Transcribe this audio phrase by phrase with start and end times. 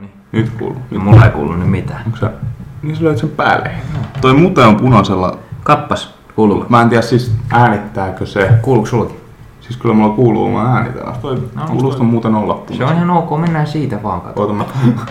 [0.00, 0.10] niin.
[0.32, 0.76] Nyt kuuluu.
[0.90, 2.02] No, mulla ei kuulu nyt mitään.
[2.06, 2.30] Onko sä...
[2.82, 3.70] Niin sä löit sen päälle.
[4.20, 5.38] Toi mute on punaisella.
[5.64, 6.66] Kappas, kuuluuko?
[6.68, 8.50] Mä en tiedä siis äänittääkö se.
[8.62, 9.14] Kuuluuko sulki?
[9.60, 11.06] Siis kyllä mulla kuuluu, mä äänitän.
[11.06, 12.92] Onks toi No, onks kuulostaa toi- muuten olla Se on punaisella?
[12.92, 14.60] ihan ok, mennään siitä vaan katsomaan.
[14.60, 15.04] Oota mä...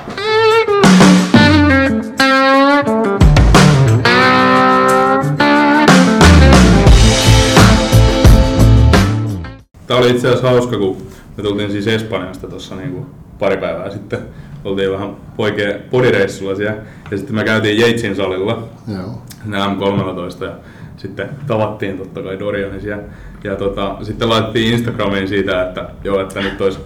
[9.88, 10.98] Tää oli itse asiassa hauska, kun
[11.38, 13.06] me tultiin siis Espanjasta tuossa niinku
[13.40, 14.20] pari päivää sitten.
[14.64, 16.78] Oltiin vähän poikien podireissulla siellä.
[17.12, 19.22] Ja sitten me käytiin Jeitsin salilla, Joo.
[19.44, 20.52] sinne M13 ja
[20.98, 23.04] sitten tavattiin totta kai Dorianin siellä.
[23.44, 26.80] Ja tota, sitten laitettiin Instagramiin siitä, että joo, että nyt olisi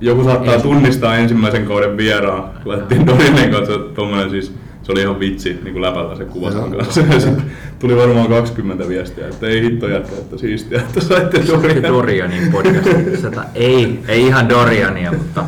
[0.00, 2.50] joku saattaa tunnistaa ensimmäisen kauden vieraan.
[2.64, 6.70] Laitettiin Dorianin kanssa tommonen siis, se oli ihan vitsi niin kuin läpällä se kuva sen
[6.70, 7.00] kanssa.
[7.00, 7.44] Ja sitten
[7.78, 11.82] tuli varmaan 20 viestiä, että ei hitto jätkä, että siistiä, että saitte Dorianin.
[11.82, 13.30] Dorianin podcastissa.
[13.54, 15.44] Ei, ei ihan Doriania, mutta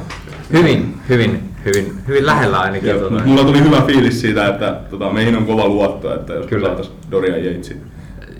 [0.52, 2.88] hyvin, hyvin, hyvin, hyvin lähellä ainakin.
[2.88, 6.32] Ja, Tota, mut mulla tuli hyvä fiilis siitä, että tota, meihin on kova luotto, että
[6.32, 6.62] jos Kyllä.
[6.62, 7.76] me saatais Dorian Jeitsi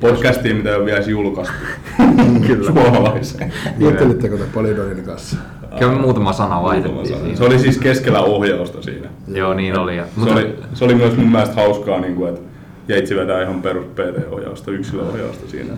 [0.00, 1.54] podcastiin, mitä ei ole vielä julkaistu
[2.46, 2.66] Kyllä.
[2.72, 3.52] suomalaiseen.
[3.78, 5.36] Juttelitteko te Polidorinin kanssa?
[5.78, 7.36] Kyllä me muutama sana Muutama vaihdettiin.
[7.36, 9.08] Se oli siis keskellä ohjausta siinä.
[9.28, 9.96] Joo, niin oli.
[9.96, 12.40] Ja, Se oli, se oli myös mun mielestä hauskaa, niin kuin, että
[12.88, 15.72] Jeitsi vetää ihan perus PT-ohjausta, yksilöohjausta siinä.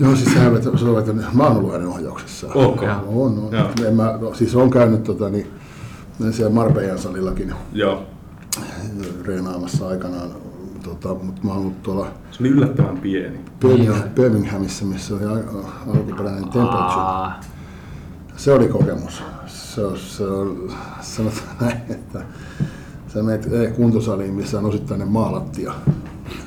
[0.00, 0.52] Joo, siis sehän
[0.88, 2.56] on vetänyt, mä oon ollut hänen ohjauksessaan.
[2.56, 2.82] Ok.
[2.82, 2.92] Joo.
[3.06, 3.48] On, on.
[3.52, 3.88] Joo.
[3.88, 5.46] En mä, no, siis on käynyt tota, niin,
[6.30, 8.02] siellä Marbeijan salillakin Joo.
[9.24, 10.30] reenaamassa aikanaan,
[10.82, 13.40] tota, mutta mä oon ollut tuolla Se oli yllättävän pieni.
[13.64, 17.32] Birmingham- Birminghamissa, missä oli al- alkuperäinen temperature.
[18.36, 19.22] Se oli kokemus.
[19.46, 22.24] Se on, se on sanotaan näin, että
[23.08, 25.72] sä menet eh, kuntosaliin, missä on osittainen maalattia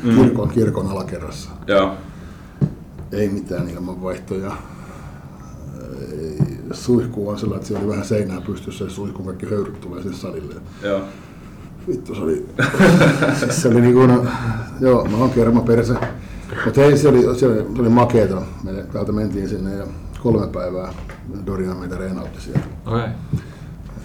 [0.04, 0.16] Mm.
[0.16, 1.50] kirkon, kirkon alakerrassa.
[1.68, 1.94] Joo.
[3.12, 4.52] Ei mitään ilmanvaihtoja.
[6.02, 6.38] Ei,
[6.72, 10.18] Suihku on sellainen, että se oli vähän seinää pystyssä ja suihkun kaikki höyryt tulee sinne
[10.18, 10.56] salille.
[10.84, 11.02] Joo.
[11.88, 12.46] Vittu se oli,
[13.40, 14.12] siis se oli niin kuin,
[14.80, 15.94] joo, mä oon kerma perse.
[16.66, 18.42] Mutta hei, se oli, se oli, se oli makeeta.
[18.64, 19.86] Me täältä mentiin sinne ja
[20.24, 20.94] kolme päivää
[21.46, 22.62] Dorian meitä reenautti siellä.
[22.86, 23.08] okei.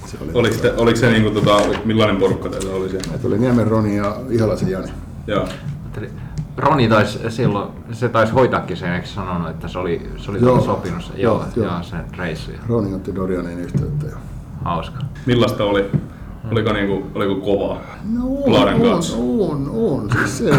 [0.07, 3.15] Se oli, Oliko, te, oliko se niinku, tota, millainen porukka teillä oli siellä?
[3.15, 4.89] Että oli Niemen Roni ja Ihalaisen Jani.
[5.27, 5.49] Joo.
[6.57, 10.49] Roni taisi silloin, se taisi hoitaakin sen, eikö sanonut, että se oli, se oli Joo.
[10.55, 10.65] joo.
[10.65, 12.51] sopinut sen, joo, Joo, joo, sen reissu.
[12.51, 14.07] ja Roni otti Dorianin yhteyttä.
[14.07, 14.17] Ja...
[14.65, 14.99] Hauska.
[15.27, 15.91] Millaista oli?
[16.53, 17.81] Oliko, niinku, oliko kovaa?
[18.13, 19.17] No on, kanssa.
[19.17, 20.11] on, on.
[20.13, 20.51] Siis se,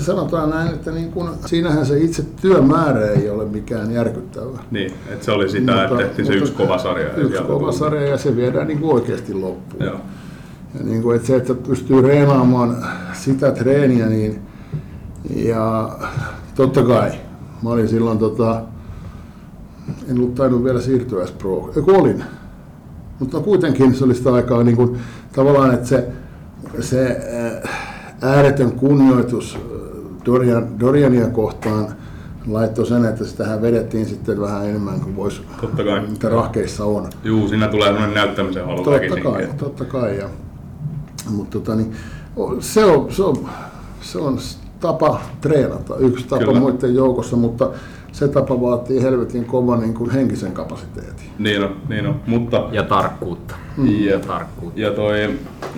[0.10, 4.58] sanotaan näin, että niin kun, siinähän se itse työmäärä ei ole mikään järkyttävä.
[4.70, 7.08] Niin, että se oli sitä, että tehtiin se yksi kova sarja.
[7.08, 9.84] ja Yksi kova sarja ja se viedään niin oikeasti loppuun.
[9.84, 10.00] Joo.
[10.78, 12.76] Ja niin kuin, että se, että pystyy reenaamaan
[13.12, 14.47] sitä treeniä, niin
[15.36, 15.90] ja
[16.54, 17.10] totta kai,
[17.62, 18.62] mä olin silloin tota,
[20.08, 22.24] en ollut tainnut vielä siirtyä edes pro, eikö olin,
[23.18, 24.98] mutta kuitenkin se oli sitä aikaa niin kuin,
[25.32, 26.08] tavallaan, että se,
[26.80, 27.20] se
[27.64, 27.70] äh,
[28.22, 29.60] ääretön kunnioitus äh,
[30.26, 31.86] Dorian, Doriania kohtaan
[32.46, 36.06] laittoi sen, että sitähän vedettiin sitten vähän enemmän kuin voisi, Totta kai.
[36.06, 37.10] mitä rahkeissa on.
[37.24, 39.32] Juu, siinä tulee sellainen näyttämisen halu Totta väkisinkin.
[39.32, 40.18] kai, totta kai.
[40.18, 40.28] Ja,
[41.30, 41.92] mutta tota, niin,
[42.60, 43.48] se, on, se, on,
[44.00, 44.38] se on
[44.80, 46.60] tapa treenata, yksi tapa Kyllä.
[46.60, 47.70] muiden joukossa, mutta
[48.12, 51.26] se tapa vaatii helvetin kovan niin kuin henkisen kapasiteetin.
[51.38, 52.20] Niin on, niin on.
[52.26, 53.54] Mutta Ja tarkkuutta.
[53.78, 54.80] Ja, Ja tarkkuutta.
[54.80, 55.30] ja toi,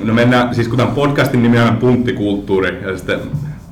[0.05, 3.21] no mennään, siis kun tämän podcastin nimi on punttikulttuuri, ja sitten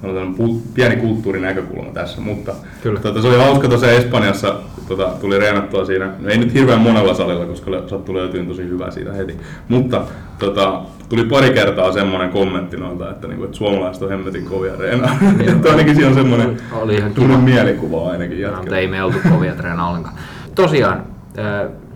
[0.03, 0.37] on
[0.75, 2.53] pieni kulttuurinäkökulma tässä, mutta
[2.83, 3.00] Kyllä.
[3.00, 4.56] Tota, se oli hauska tuossa Espanjassa,
[4.88, 8.91] tota, tuli reenattua siinä, no ei nyt hirveän monella salilla, koska sattui löytyy tosi hyvä
[8.91, 9.37] siitä heti,
[9.69, 10.03] mutta
[10.38, 15.16] tota, tuli pari kertaa semmoinen kommentti noilta, että, niinku, että suomalaiset on hemmetin kovia reenaa.
[15.56, 17.38] että ainakin siinä on semmoinen Oli ihan kiva.
[17.38, 20.15] mielikuva ainakin No, mutta ei me oltu kovia treenaa ollenkaan.
[20.54, 21.03] Tosiaan,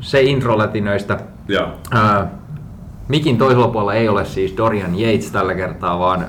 [0.00, 1.18] se introlätinöistä.
[1.48, 1.68] Joo.
[1.94, 2.28] Äh,
[3.08, 6.26] Mikin toisella puolella ei ole siis Dorian Yates tällä kertaa, vaan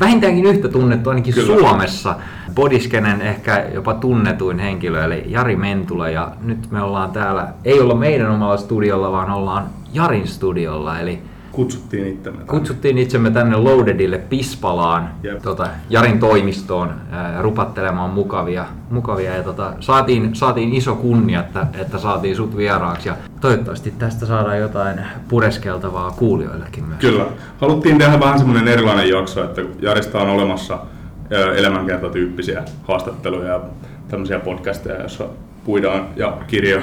[0.00, 1.58] vähintäänkin yhtä tunnettu ainakin Kyllä.
[1.58, 2.16] Suomessa.
[2.54, 6.08] Bodiskenen ehkä jopa tunnetuin henkilö, eli Jari Mentula.
[6.08, 11.00] Ja nyt me ollaan täällä, ei olla meidän omalla studiolla, vaan ollaan Jarin studiolla.
[11.00, 11.22] Eli
[11.52, 12.38] Kutsuttiin itsemme.
[12.38, 12.50] tänne.
[12.50, 15.42] Kutsuttiin itsemme tänne Loadedille Pispalaan, Jep.
[15.42, 21.98] tota, Jarin toimistoon ää, rupattelemaan mukavia, mukavia ja tota, saatiin, saatiin iso kunnia, että, että
[21.98, 27.00] saatiin sut vieraaksi ja toivottavasti tästä saadaan jotain pureskeltavaa kuulijoillekin myös.
[27.00, 27.26] Kyllä.
[27.60, 30.78] Haluttiin tehdä vähän semmoinen erilainen jakso, että Jarista on olemassa
[31.56, 33.60] elämänkertatyyppisiä haastatteluja ja
[34.08, 35.24] tämmöisiä podcasteja, joissa
[35.64, 36.82] puidaan ja kirjoja.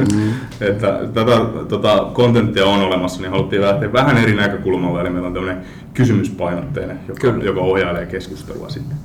[0.60, 1.36] että tätä
[1.68, 5.64] tota, kontenttia on olemassa, niin haluttiin lähteä vähän eri näkökulmalla, eli meillä on tämmöinen
[5.94, 7.44] kysymyspainotteinen, joka, Kyllä.
[7.44, 8.96] joka ohjailee keskustelua sitten.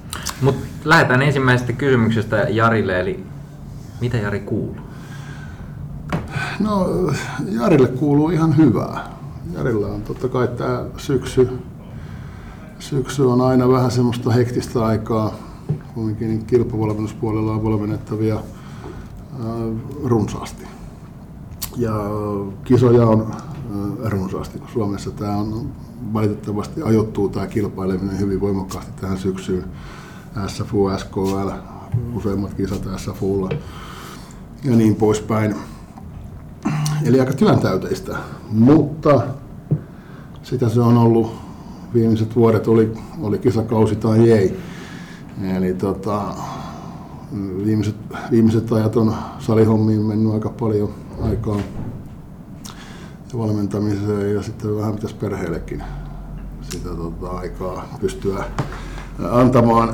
[0.41, 3.23] Mutta lähdetään ensimmäisestä kysymyksestä Jarille, eli
[4.01, 4.77] mitä Jari kuuluu?
[6.59, 6.87] No,
[7.59, 9.17] Jarille kuuluu ihan hyvää.
[9.53, 11.49] Jarilla on totta kai tämä syksy,
[12.79, 15.33] syksy on aina vähän semmoista hektistä aikaa.
[15.93, 18.39] Kuitenkin niin kilpavalmennuspuolella on valmennettavia
[20.03, 20.63] runsaasti.
[21.77, 21.93] Ja
[22.63, 24.61] kisoja on ää, runsaasti.
[24.73, 25.71] Suomessa tämä on
[26.13, 29.65] valitettavasti ajoittuu tämä kilpaileminen hyvin voimakkaasti tähän syksyyn.
[30.47, 31.49] SFU, SKL,
[32.13, 33.49] useimmat kisat SFUlla
[34.63, 35.55] ja niin poispäin.
[37.05, 38.17] Eli aika työntäyteistä,
[38.51, 39.21] mutta
[40.43, 41.35] sitä se on ollut
[41.93, 44.59] viimeiset vuodet, oli, oli kisakausi tai ei.
[45.55, 46.21] Eli tota,
[47.65, 47.95] viimeiset,
[48.31, 50.89] viimeiset ajat on salihommiin mennyt aika paljon
[51.21, 51.57] aikaa
[53.33, 55.83] ja valmentamiseen ja sitten vähän pitäisi perheellekin
[56.61, 58.43] sitä tota, aikaa pystyä
[59.31, 59.89] antamaan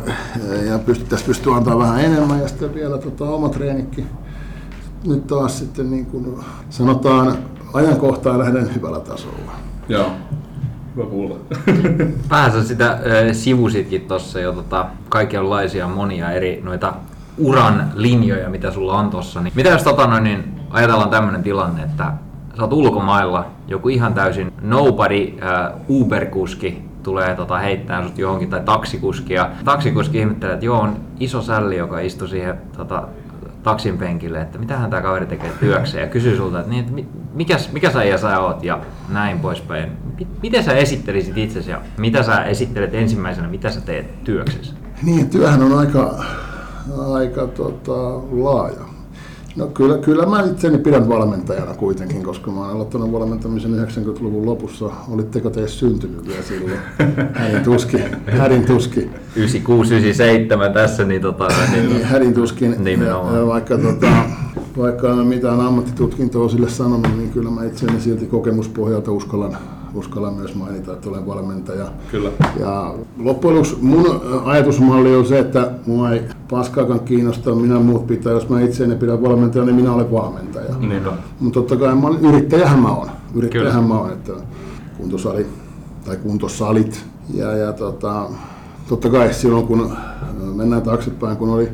[0.70, 4.08] ja pystyttäisiin pystyä antamaan vähän enemmän ja sitten vielä tota, oma treenikin
[5.08, 6.38] nyt taas sitten niin kuin
[6.70, 7.38] sanotaan
[7.74, 9.52] ajankohtaan lähden hyvällä tasolla.
[9.90, 10.12] Joo,
[10.96, 11.36] hyvä kuulla.
[12.30, 13.00] Vähän sä sitä äh,
[13.32, 16.94] sivusitkin tuossa jo tota, kaikenlaisia monia eri noita
[17.38, 19.42] uran linjoja, mitä sulla on tossa.
[19.42, 22.14] Niin, mitä jos tota, noin, niin ajatellaan tämmöinen tilanne, että
[22.58, 28.62] sä oot ulkomailla, joku ihan täysin nobody äh, Uber-kuski tulee tota, heittää sut johonkin, tai
[28.62, 33.04] taksikuski, ja taksikuski ihmettelee, että joo, on iso sälli, joka istuu siihen tota,
[33.64, 37.02] taksin penkille, että mitähän tämä kaveri tekee työkseen ja kysyy sulta, että, niin, että
[37.34, 38.80] mikäs, mikä sä ja sä oot ja
[39.10, 39.92] näin poispäin.
[40.42, 44.74] Miten sä esittelisit itsesi ja mitä sä esittelet ensimmäisenä, mitä sä teet työksesi?
[45.04, 46.24] Niin, työhän on aika,
[47.14, 48.94] aika tota, laaja.
[49.56, 54.86] No kyllä, kyllä mä itseni pidän valmentajana kuitenkin, koska mä oon aloittanut valmentamisen 90-luvun lopussa.
[55.10, 56.80] Olitteko te syntynyt vielä silloin?
[57.40, 57.98] Hädin tuski.
[58.28, 59.10] Hädin tuski.
[60.70, 61.48] 96-97 tässä, niin tota...
[61.72, 62.76] Niin, hädin tuskin.
[63.08, 64.08] Ja vaikka, tota,
[64.78, 69.58] vaikka en mitään ammattitutkintoa sille sanonut, niin kyllä mä itseni silti kokemuspohjalta uskallan
[69.94, 71.86] uskallan myös mainita, että olen valmentaja.
[72.12, 72.30] Kyllä.
[72.60, 76.22] Ja loppujen lopuksi mun ajatusmalli on se, että mua ei
[76.54, 80.76] paskaakaan kiinnosta, minä muut pitää, jos mä itseäni pidän valmentaja, niin minä olen valmentaja.
[80.80, 81.04] Niin
[81.40, 83.12] Mutta totta kai mä olen, yrittäjähän mä olen.
[83.36, 83.96] Yrittäjähän Kyllä.
[83.96, 84.34] mä olen, että
[84.98, 85.48] kuntosali
[86.06, 87.06] tai kuntosalit.
[87.34, 88.30] Ja, ja tota,
[88.90, 89.98] totta kai silloin kun
[90.56, 91.70] mennään taaksepäin, kun oli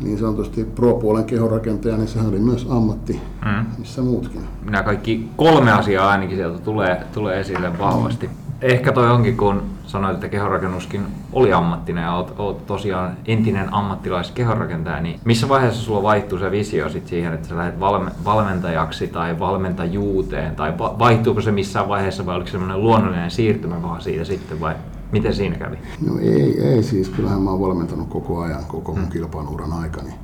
[0.00, 3.66] niin sanotusti pro-puolen kehorakentaja, niin sehän oli myös ammatti, mm.
[3.78, 4.40] missä muutkin.
[4.64, 8.26] Nämä kaikki kolme asiaa ainakin sieltä tulee, tulee esille vahvasti.
[8.26, 8.41] Mm.
[8.62, 14.30] Ehkä toi onkin, kun sanoit, että kehorakennuskin oli ammattinen ja oot, oot tosiaan entinen ammattilais
[14.30, 19.08] kehorakentaja, niin missä vaiheessa sulla vaihtuu se visio sit siihen, että sä lähdet valme, valmentajaksi
[19.08, 24.24] tai valmentajuuteen, tai vaihtuuko se missään vaiheessa vai oliko se semmoinen luonnollinen siirtymä vaan siitä
[24.24, 24.74] sitten vai
[25.12, 25.76] Miten siinä kävi?
[26.06, 29.10] No ei, ei siis, kyllähän mä oon valmentanut koko ajan, koko mun hmm.
[29.10, 30.14] kilpailuuran aikani.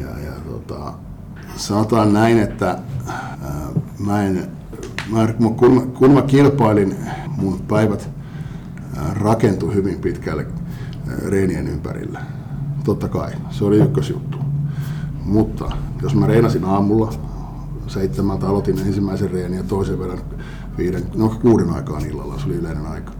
[0.00, 0.92] Ja, ja tota,
[1.56, 2.78] sanotaan näin, että
[3.08, 3.68] ää,
[3.98, 4.48] mä en,
[5.12, 6.96] mä, kun, kun mä kilpailin,
[7.36, 8.10] mun päivät
[8.96, 10.46] ää, rakentui hyvin pitkälle
[11.08, 12.20] ää, reenien ympärillä.
[12.84, 14.38] Totta kai, se oli ykkösjuttu.
[15.24, 15.70] Mutta
[16.02, 17.12] jos mä reenasin aamulla,
[17.86, 20.20] seitsemältä aloitin ensimmäisen reenin ja toisen verran
[20.78, 23.12] viiden, no kuuden aikaan illalla, se oli yleinen aika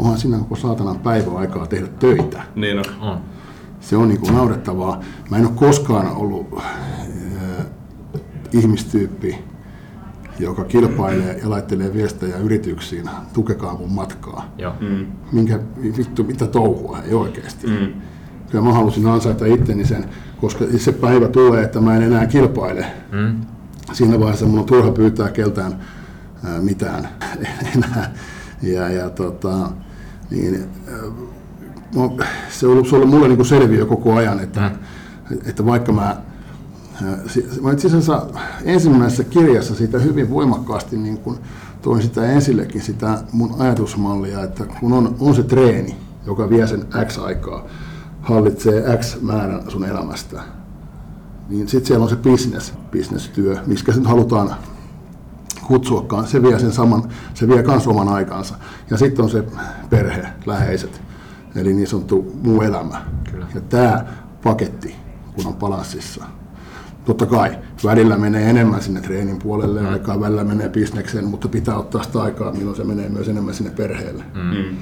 [0.00, 2.42] onhan siinä koko saatanan päivä aikaa tehdä töitä.
[2.54, 3.18] Niin on.
[3.80, 5.00] Se on niin kuin naurettavaa.
[5.30, 6.64] Mä en ole koskaan ollut äh,
[8.52, 9.38] ihmistyyppi,
[10.42, 14.54] joka kilpailee ja laittelee viestejä yrityksiin, tukekaa mun matkaa.
[14.58, 14.72] Joo.
[14.80, 15.06] Mm.
[15.32, 15.60] Minkä
[15.96, 17.66] vittu, mitä touhua, ei oikeasti.
[17.66, 17.92] Mm.
[18.50, 20.04] Kyllä mä halusin ansaita itteni sen,
[20.40, 22.86] koska se päivä tulee, että mä en enää kilpaile.
[23.12, 23.40] Mm.
[23.92, 25.78] Siinä vaiheessa mun on turha pyytää keltään
[26.44, 27.08] ää, mitään
[27.76, 28.14] enää.
[28.62, 29.70] Ja, ja tota,
[30.30, 30.64] niin
[31.94, 32.16] no,
[32.48, 35.38] se on ollut, se on ollut mulle niin selviö koko ajan, että, mm.
[35.46, 36.16] että vaikka mä
[37.62, 38.26] Mä itse asiassa
[38.64, 41.38] ensimmäisessä kirjassa siitä hyvin voimakkaasti niin kun
[41.82, 46.86] toin sitä ensillekin sitä mun ajatusmallia, että kun on, on se treeni, joka vie sen
[47.06, 47.64] X aikaa,
[48.20, 50.42] hallitsee X määrän sun elämästä,
[51.48, 54.54] niin sitten siellä on se business, business-työ, miksi nyt halutaan
[55.66, 58.54] kutsuakaan, se vie sen saman, se vie myös oman aikansa.
[58.90, 59.44] Ja sitten on se
[59.90, 61.02] perhe, läheiset,
[61.56, 63.02] eli niin sanottu muu elämä.
[63.30, 63.46] Kyllä.
[63.54, 64.04] Ja tämä
[64.42, 64.96] paketti,
[65.34, 66.24] kun on balanssissa,
[67.10, 69.92] totta kai välillä menee enemmän sinne treenin puolelle, mm.
[69.92, 73.70] aikaa välillä menee bisnekseen, mutta pitää ottaa sitä aikaa, milloin se menee myös enemmän sinne
[73.70, 74.24] perheelle.
[74.34, 74.76] Mm.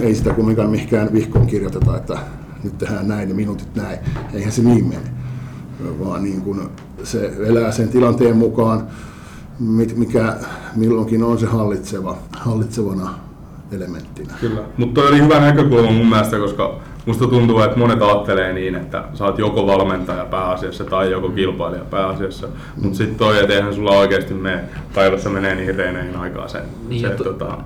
[0.06, 2.18] Ei sitä kumminkaan mihinkään vihkoon kirjoiteta, että
[2.64, 3.98] nyt tehdään näin ja minuutit näin.
[4.32, 5.10] Eihän se niin mene,
[6.04, 6.70] vaan niin kun
[7.02, 8.86] se elää sen tilanteen mukaan,
[9.96, 10.36] mikä
[10.76, 13.14] milloinkin on se hallitseva, hallitsevana
[13.72, 14.34] elementtinä.
[14.40, 18.74] Kyllä, mutta toi oli hyvä näkökulma mun mielestä, koska musta tuntuu, että monet ajattelee niin,
[18.74, 22.48] että sä oot joko valmentaja pääasiassa tai joko kilpailija pääasiassa.
[22.82, 24.60] Mutta sitten toi, että eihän sulla oikeasti mene,
[24.94, 27.58] päivässä menee niihin reeneihin aikaa se, Niin, se to- tota,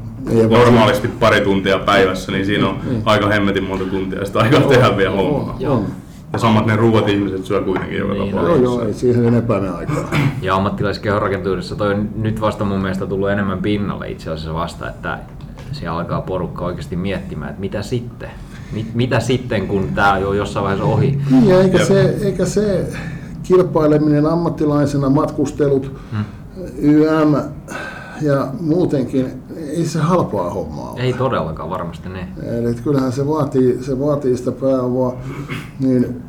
[0.50, 5.14] normaalisti pari tuntia päivässä, niin siinä on aika hemmetin monta tuntia sitä aikaa tehdä vielä
[5.14, 5.57] hommaa.
[5.59, 5.83] Joo.
[6.33, 8.62] Ja samat ne ruuat ihmiset syö kuitenkin joka Niin, Joo, tapauksessa.
[8.81, 10.11] joo, ei siihen enempää ne aikaa.
[10.43, 15.19] Ja ammattilaiskehonrakentuudessa toi on nyt vasta mun mielestä tullut enemmän pinnalle itse asiassa vasta, että
[15.73, 18.31] siellä alkaa porukka oikeasti miettimään, että mitä sitten?
[18.73, 21.19] Mit, mitä sitten, kun tämä on jo jossain vaiheessa ohi?
[21.31, 22.87] Niin, ja eikä se, eikä se
[23.43, 26.25] kilpaileminen ammattilaisena, matkustelut, Hmm.
[26.79, 27.37] YM
[28.23, 31.01] ja muutenkin, ei se halpaa hommaa ole.
[31.01, 32.29] Ei todellakaan varmasti niin.
[32.43, 35.13] Eli että kyllähän se vaatii, se vaatii sitä pääomaa,
[35.81, 36.23] niin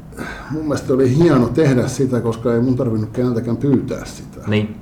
[0.51, 4.41] mun mielestä oli hieno tehdä sitä, koska ei mun tarvinnut keneltäkään pyytää sitä.
[4.48, 4.75] Niin.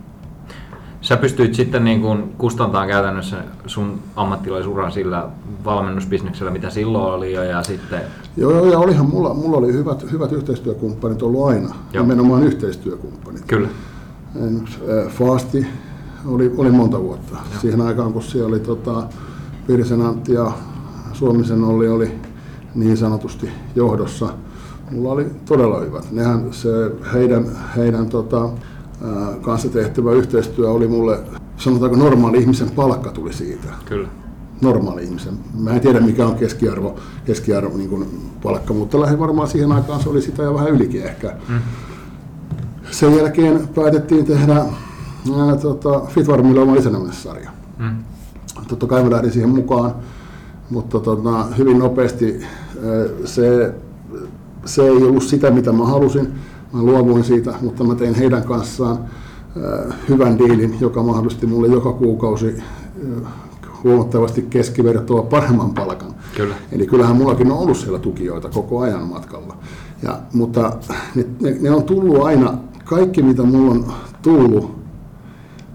[1.06, 5.28] Sä pystyit sitten niin kuin kustantamaan käytännössä sun ammattilaisuran sillä
[5.66, 8.02] valmennusbisneksellä, mitä silloin oli jo, ja sitten
[8.38, 12.04] Joo, joo, ja olihan mulla, mulla oli hyvät, hyvät yhteistyökumppanit ollut aina, Joo.
[12.04, 13.44] nimenomaan yhteistyökumppanit.
[13.48, 13.68] kyllä.
[15.10, 15.68] Faasti
[16.26, 17.38] oli, oli monta vuotta.
[17.62, 19.04] Siihen aikaan, kun siellä oli tota,
[19.68, 20.52] Pirisen Antti ja
[21.14, 22.12] Suomisen Olli oli
[22.76, 24.30] niin sanotusti johdossa,
[24.92, 26.12] mulla oli todella hyvät.
[26.12, 26.70] Nehän se,
[27.14, 27.46] heidän,
[27.78, 28.50] heidän tota,
[29.42, 31.20] kanssa tehtävä yhteistyö oli mulle,
[31.58, 33.68] sanotaanko normaali ihmisen palkka tuli siitä.
[33.86, 34.08] Kyllä.
[34.62, 35.34] Normaali ihmisen.
[35.60, 38.08] Mä en tiedä mikä on keskiarvo, keskiarvo niin kuin
[38.44, 41.36] palkka, mutta lähes varmaan siihen aikaan se oli sitä ja vähän ylikin ehkä.
[41.50, 41.60] Mm.
[42.92, 47.50] Sen jälkeen päätettiin tehdä ää, tota, Fitvarmille oma lisännämissarja.
[47.78, 48.04] Mm.
[48.68, 49.96] Totta kai mä lähdin siihen mukaan,
[50.70, 53.74] mutta tota, hyvin nopeasti ää, se,
[54.66, 56.34] se ei ollut sitä, mitä mä halusin.
[56.76, 61.94] Mä luovuin siitä, mutta mä tein heidän kanssaan ää, hyvän diilin, joka mahdollisti mulle joka
[61.94, 63.32] kuukausi ää,
[63.84, 66.16] huomattavasti keskivertoa paremman palkan.
[66.36, 66.56] Kyllä.
[66.72, 69.58] Eli kyllähän mullakin on ollut siellä tukijoita koko ajan matkalla.
[70.04, 70.78] Ja, mutta
[71.16, 73.86] ne, ne, ne on tullut aina, kaikki mitä mulla on
[74.22, 74.76] tullut,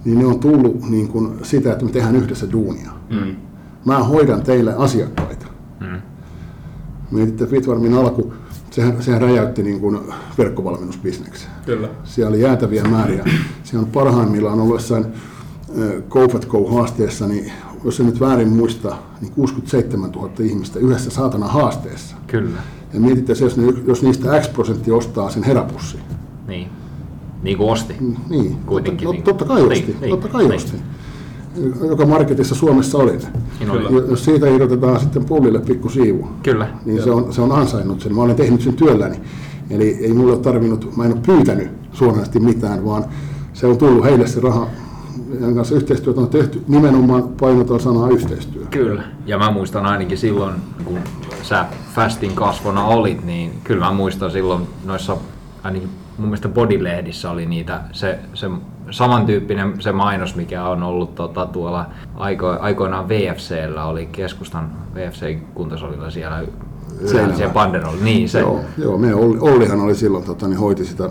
[0.05, 2.91] niin ne on tullut niin kuin sitä, että me tehdään yhdessä duunia.
[3.11, 3.37] Mm.
[3.85, 5.47] Mä hoidan teille asiakkaita.
[7.11, 8.33] Mietitte Fitvarmin alku,
[8.71, 9.99] sehän, sehän räjäytti niin kuin
[10.39, 11.51] verkkovalmennusbisneksen.
[11.67, 11.89] Kyllä.
[12.05, 13.25] Siellä oli jäätäviä määriä.
[13.65, 17.53] Siellä on parhaimmillaan ollut jossain äh, Go Fat Go-haasteessa, niin
[17.85, 22.17] jos en nyt väärin muista, niin 67 000 ihmistä yhdessä saatana haasteessa.
[22.27, 22.59] Kyllä.
[22.95, 26.01] Ja mietitte se, jos, ne, jos niistä X prosentti ostaa sen heräpussin.
[26.49, 26.69] Niin.
[27.43, 27.97] Niin kuin osti.
[28.31, 29.25] Niin, Kuitenkin totta, niin.
[29.25, 30.55] totta kai osti, Niin, niin, totta kai niin.
[30.55, 30.77] osti.
[31.89, 33.19] Joka marketissa Suomessa oli.
[33.91, 36.69] Jo- Jos siitä irrotetaan sitten pullille pikku siivu, Kyllä.
[36.85, 38.15] niin se on, se on ansainnut sen.
[38.15, 39.17] Mä olen tehnyt sen työlläni.
[39.71, 43.05] Eli ei mulle ole tarvinnut, mä en ole pyytänyt suoranaisesti mitään, vaan
[43.53, 44.67] se on tullut heille se raha,
[45.41, 46.63] jonka kanssa yhteistyötä on tehty.
[46.69, 48.67] Nimenomaan painotan sanaa yhteistyö.
[48.71, 49.03] Kyllä.
[49.27, 50.55] Ja mä muistan ainakin silloin,
[50.85, 50.99] kun
[51.43, 55.17] sä Fastin kasvona olit, niin kyllä mä muistan silloin noissa,
[55.63, 55.89] ainakin
[56.19, 58.51] mun mielestä Bodylehdissä oli niitä, se, se
[58.91, 66.43] samantyyppinen se mainos, mikä on ollut tota, tuolla aiko, aikoinaan VFCllä, oli keskustan VFC-kuntosalilla siellä
[67.07, 67.37] Seinällä.
[67.37, 68.03] siellä banderolli.
[68.03, 71.11] Niin, se, Joo, joo me Olli, Ollihan oli silloin, tota, niin hoiti sitä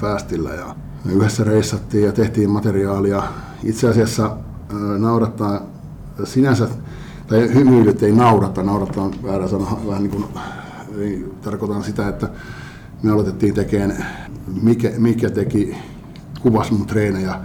[0.00, 0.74] Fastillä ja
[1.04, 3.22] me yhdessä reissattiin ja tehtiin materiaalia.
[3.64, 5.60] Itse asiassa äh, naurattaa
[6.24, 6.68] sinänsä,
[7.26, 10.24] tai hymyilyt ei naurata, naurata on väärä sana, vähän niin kuin,
[10.98, 12.28] ei, tarkoitan sitä, että
[13.02, 14.06] me aloitettiin tekemään,
[14.62, 15.76] mikä, mikä teki,
[16.40, 17.40] kuvasi mun treenejä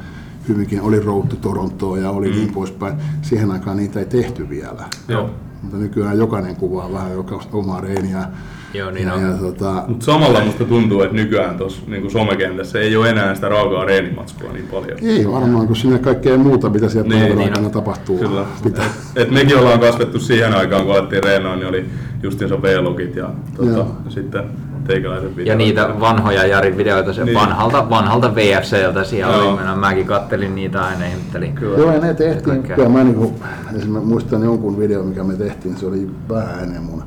[0.48, 2.36] hyvinkin, oli Road to Torontoa ja oli mm.
[2.36, 2.96] niin poispäin.
[3.22, 4.90] Siihen aikaan niitä ei tehty vielä.
[5.08, 5.30] Joo.
[5.62, 8.28] Mutta nykyään jokainen kuvaa vähän joka omaa reeniä.
[8.74, 9.22] Joo, niin ja, on.
[9.22, 13.50] ja, tota, Mutta samalla musta tuntuu, että nykyään tuossa niin somekentässä ei ole enää sitä
[13.50, 14.98] raakaa reenimatskua niin paljon.
[15.02, 17.72] ei varmaan, kun sinne kaikkea muuta, mitä siellä Niin, päivän niin aikana on.
[17.74, 18.18] tapahtuu.
[18.18, 18.46] Kyllä.
[18.64, 18.86] Pitää.
[18.86, 21.86] Et, et mekin ollaan kasvettu siihen aikaan, kun alettiin reenaa, niin oli
[22.24, 24.44] justiinsa V-logit ja tota, sitten
[24.88, 25.48] teikäläisen videot.
[25.48, 27.38] Ja niitä vanhoja Jarin videoita sen Niin.
[27.40, 29.50] vanhalta, vanhalta VFCltä siellä Joo.
[29.54, 29.64] oli.
[29.64, 31.54] Mä- Mäkin kattelin niitä aina ja ihmettelin.
[31.56, 31.78] Kyllä.
[31.78, 32.64] Joo, ja ne tehtiin.
[32.64, 33.34] Kyllä mä niinku,
[33.78, 37.04] esimerkiksi muistan jonkun video, mikä me tehtiin, se oli vähän ennen mun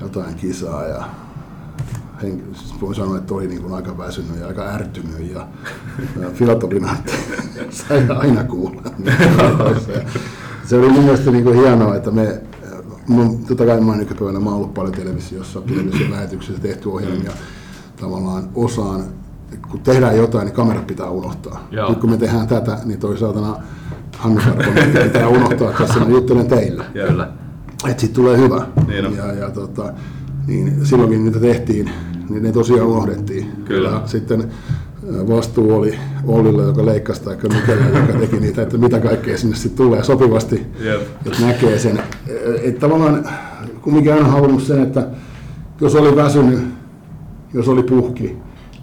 [0.00, 1.04] jotain kisaa ja
[2.22, 5.46] henk- siis voin sanoa, että oli niin kuin aika väsynyt ja aika ärtynyt ja,
[6.20, 7.12] ja Filatolin Antti
[7.70, 8.82] sai aina kuulla.
[10.66, 12.40] se oli mun mielestä niin kuin hienoa, että me,
[13.08, 17.32] mun, totta kai mä oon nykypäivänä, mä oon ollut paljon televisiossa, television lähetyksissä tehty ohjelmia,
[18.00, 19.04] tavallaan osaan,
[19.70, 21.66] kun tehdään jotain, niin kamerat pitää unohtaa.
[21.70, 21.88] Joo.
[21.90, 23.56] Nyt kun me tehdään tätä, niin toi saatana
[24.18, 27.28] Hannu Sarkonen pitää unohtaa, tässä mä juttelen teille Ja- Kyllä.
[27.88, 28.66] Että siitä tulee hyvä.
[28.86, 29.16] Niin on.
[29.16, 29.92] ja, ja tota,
[30.46, 31.90] niin silloinkin niitä tehtiin,
[32.28, 33.50] niin ne tosiaan unohdettiin.
[33.64, 33.88] Kyllä.
[33.88, 34.50] Ja sitten
[35.28, 39.86] vastuu oli Ollilla, joka leikkasi tai Mikellä, joka teki niitä, että mitä kaikkea sinne sitten
[39.86, 41.00] tulee sopivasti, Jep.
[41.26, 42.02] että näkee sen.
[42.62, 43.28] Että tavallaan
[43.82, 45.06] kumminkin aina halunnut sen, että
[45.80, 46.60] jos oli väsynyt,
[47.54, 48.36] jos oli puhki,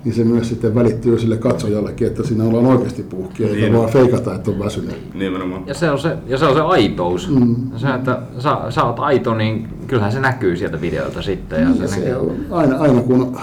[0.06, 3.74] niin se myös sitten välittyy sille katsojallekin, että siinä ollaan oikeasti puhki, eikä Niin.
[3.78, 5.14] vaan feikata, että on väsynyt.
[5.14, 5.64] Nimenomaan.
[5.68, 7.30] Ja se on se, ja se, on se aitous.
[7.30, 7.56] Mm.
[7.78, 11.62] Se, että sä, sä oot aito, niin kyllähän se näkyy sieltä videolta sitten.
[11.62, 12.16] Ja Ja se se näkyy.
[12.16, 13.38] on aina, aina kun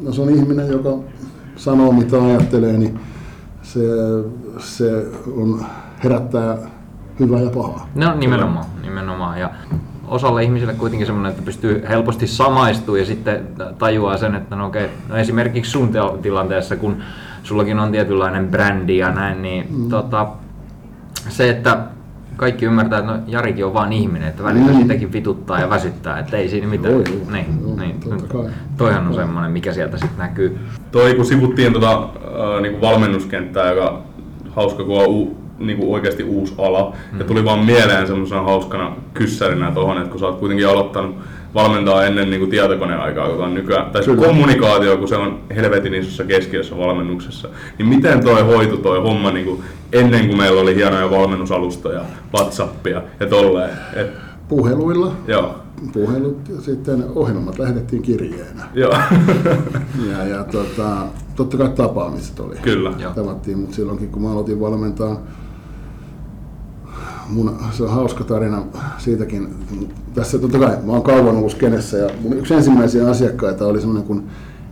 [0.00, 0.90] no se on ihminen, joka
[1.56, 2.98] sanoo mitä ajattelee, niin
[3.62, 3.80] se,
[4.58, 5.64] se on,
[6.04, 6.58] herättää
[7.20, 7.88] hyvää ja pahaa.
[7.94, 9.40] No nimenomaan, nimenomaan.
[9.40, 9.50] Ja
[10.08, 13.40] osalle ihmisille kuitenkin semmoinen, että pystyy helposti samaistumaan ja sitten
[13.78, 15.90] tajuaa sen, että no okei, no esimerkiksi sun
[16.22, 16.96] tilanteessa, kun
[17.42, 19.88] sullakin on tietynlainen brändi ja näin, niin mm.
[19.88, 20.26] tota,
[21.28, 21.78] se, että
[22.36, 24.78] kaikki ymmärtää, että no Jarikin on vaan ihminen, että välillä Mm.
[24.78, 26.94] sitäkin vituttaa ja väsyttää, että ei siinä mitään.
[26.94, 27.30] Joo, joo.
[27.32, 28.00] niin, Joo, niin.
[28.76, 30.58] Toihan on semmoinen, mikä sieltä sitten näkyy.
[30.92, 34.02] Toi kun sivuttiin tota, äh, niinku valmennuskenttää, joka
[34.50, 36.94] hauska kun on u, niinku oikeasti uusi ala.
[37.12, 37.18] Mm.
[37.18, 41.16] Ja tuli vaan mieleen semmoisena hauskana kyssärinä tohon, että kun sä oot kuitenkin aloittanut
[41.54, 44.26] valmentaa ennen niinku tietokoneaikaa, joka on nykyään, tai se Kyllä.
[44.26, 47.48] kommunikaatio, kun se on helvetin isossa keskiössä valmennuksessa,
[47.78, 52.00] niin miten toi hoitu toi homma niinku ennen kuin meillä oli hienoja valmennusalustoja,
[52.34, 53.70] Whatsappia ja tolleen.
[53.96, 54.06] Et,
[54.48, 55.54] Puheluilla, joo,
[55.92, 58.62] puhelut ja sitten ohjelmat lähetettiin kirjeenä.
[58.74, 58.92] joo,
[60.12, 60.96] Ja, ja tota,
[61.36, 62.56] totta kai tapaamiset oli.
[62.62, 62.92] kyllä.
[63.14, 65.20] Tavattiin, mutta silloinkin kun mä aloitin valmentaa,
[67.28, 68.62] mun, se on hauska tarina
[68.98, 69.54] siitäkin.
[70.14, 74.06] Tässä totta kai, mä oon kauan ollut skenessä ja mun yksi ensimmäisiä asiakkaita oli semmoinen
[74.06, 74.22] kuin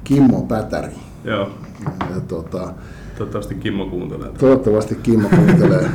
[0.04, 0.92] Kimmo Pätäri.
[1.25, 1.49] Joo.
[2.14, 2.73] Ja, tota,
[3.18, 4.28] Toivottavasti Kimmo kuuntelee.
[4.38, 5.90] toivottavasti Kimmo kuuntelee.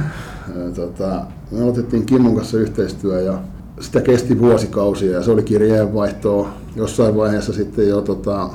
[0.76, 3.40] Tota, me aloitettiin Kimmon kanssa yhteistyö ja
[3.80, 6.50] sitä kesti vuosikausia ja se oli kirjeenvaihtoa.
[6.76, 8.50] Jossain vaiheessa sitten jo tota,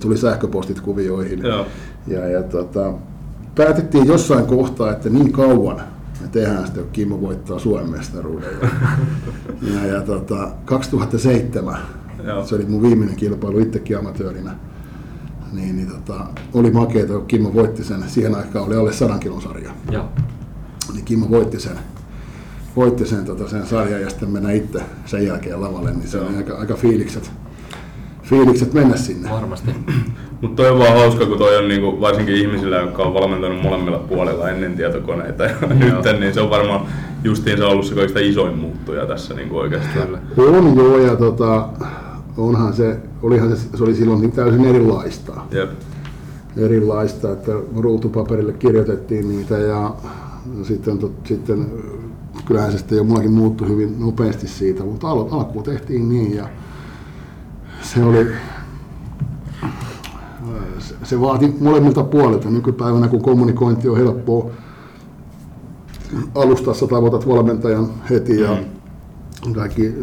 [0.00, 1.42] tuli sähköpostit kuvioihin.
[1.42, 1.66] Joo.
[2.06, 2.92] Ja, ja tota,
[3.54, 5.82] päätettiin jossain kohtaa, että niin kauan
[6.20, 8.48] me tehdään sitä, kun Kimmo voittaa Suomen mestaruuden.
[8.62, 8.68] Ja,
[9.74, 11.78] ja, ja tota, 2007,
[12.24, 12.46] Joo.
[12.46, 14.56] se oli mun viimeinen kilpailu itsekin amatöörinä,
[15.52, 18.08] niin, niin tota, oli makeeta, kun Kimmo voitti sen.
[18.08, 19.70] Siihen aikaan oli alle 100 kilon sarja.
[19.90, 20.08] Joo.
[20.92, 21.78] Niin Kimmo voitti sen,
[22.76, 26.36] voitti sen, tota, sen sarjan ja sitten mennä itse sen jälkeen lavalle, niin se oli
[26.36, 27.30] aika, aika fiilikset,
[28.22, 29.30] fiilikset mennä sinne.
[29.30, 29.70] Varmasti.
[30.40, 33.98] Mutta toi on vaan hauska, kun toi on niinku, varsinkin ihmisillä, jotka on valmentanut molemmilla
[33.98, 36.86] puolilla ennen tietokoneita ja nyt, niin se on varmaan
[37.24, 39.88] justiin se ollut se kaikista isoin muuttuja tässä niinku oikeasti.
[39.94, 40.18] Kyllä.
[40.36, 41.68] On joo, ja tota,
[42.36, 45.32] onhan se, olihan se, se oli silloin täysin erilaista.
[45.50, 45.70] Jep.
[46.56, 49.94] erilaista, että ruutupaperille kirjoitettiin niitä ja
[50.62, 51.66] sitten, tot, sitten
[52.44, 56.48] kyllähän se sitten jo mullakin muuttui hyvin nopeasti siitä, mutta al, alkuun tehtiin niin ja
[57.82, 58.26] se oli,
[61.06, 62.50] se, vaati molemmilta puolilta.
[62.50, 64.50] Nykypäivänä kun kommunikointi on helppoa,
[66.34, 68.56] alustassa tavoitat valmentajan heti ja
[69.54, 69.94] kaikki,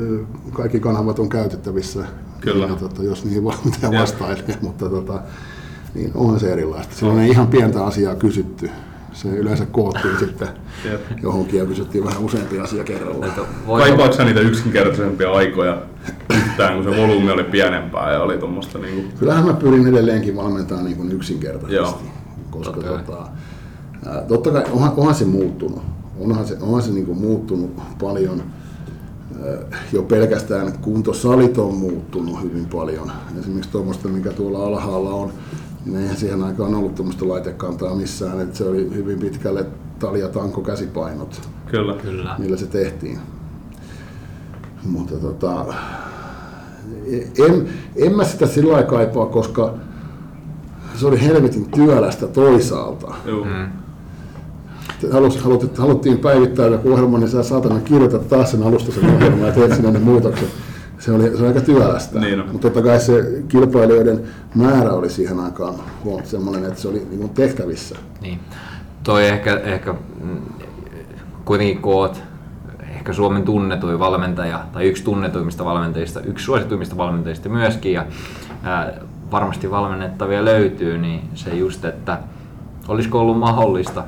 [0.54, 2.06] kaikki kanavat on käytettävissä,
[2.42, 2.66] Kyllä.
[2.66, 5.22] Ja, tota, jos niihin valmentaja vastailee, mutta tota,
[5.96, 6.96] niin onhan se erilaista.
[6.96, 8.70] Silloin ei ihan pientä asiaa kysytty.
[9.14, 10.48] Se yleensä koottiin sitten
[10.92, 11.02] Jep.
[11.24, 12.84] johonkin ja kysyttiin vähän useampi asia
[13.68, 15.82] voi- Kaipaatko sä niitä yksinkertaisempia aikoja
[16.36, 19.18] yhtään, kun se volyymi oli pienempää ja oli tuommoista niinku...
[19.20, 21.76] Kyllähän mä pyrin edelleenkin valmentamaan niin kuin yksinkertaisesti.
[21.76, 22.02] Joo.
[22.52, 23.04] Koska Totta kai.
[23.04, 23.28] tota,
[24.06, 25.82] ää, totta kai onhan, onhan se muuttunut.
[26.20, 28.44] Onhan se, onhan se niin kuin muuttunut paljon.
[29.46, 33.12] Ää, Jo pelkästään kuntosalit on muuttunut hyvin paljon.
[33.40, 35.36] Esimerkiksi tuommoista, mikä tuolla alhaalla on, niin
[35.96, 38.42] eihän siihen aikaan ollut tuommoista laitekantaa missään.
[38.42, 39.66] Että se oli hyvin pitkälle
[40.00, 41.94] talja tanko käsipainot Kyllä.
[41.94, 42.36] Kyllä.
[42.40, 43.20] millä se tehtiin.
[44.84, 45.66] Mutta tota,
[47.48, 49.74] en, en mä sitä sillä lailla kaipaa, koska
[50.96, 53.14] se oli helvetin työlästä toisaalta.
[53.26, 53.70] Mm.
[55.12, 59.48] Halus, halut, haluttiin päivittää joku ohjelma, niin sä saatana kirjoitat taas sen alusta sen ohjelman
[59.48, 60.50] ja teet sinne ne muutokset.
[61.04, 62.20] Se oli, se oli aika työlästä.
[62.20, 62.50] Niin on.
[62.52, 64.24] Mutta totta kai se kilpailijoiden
[64.56, 67.96] määrä oli siihen aikaan huom, semmoinen, että se oli niin tehtävissä.
[68.22, 68.40] Niin.
[69.04, 70.42] Toi ehkä, ehkä mm,
[71.46, 72.24] kuitenkin kun oot
[72.90, 78.06] ehkä Suomen tunnetuin valmentaja, tai yksi tunnetuimmista valmentajista, yksi suosituimmista valmentajista myöskin, ja
[78.64, 78.94] ää,
[79.32, 82.20] varmasti valmennettavia löytyy, niin se just, että
[82.88, 84.04] olisiko ollut mahdollista,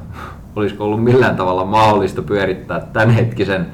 [0.56, 3.68] olisiko ollut millään tavalla mahdollista pyörittää tämänhetkisen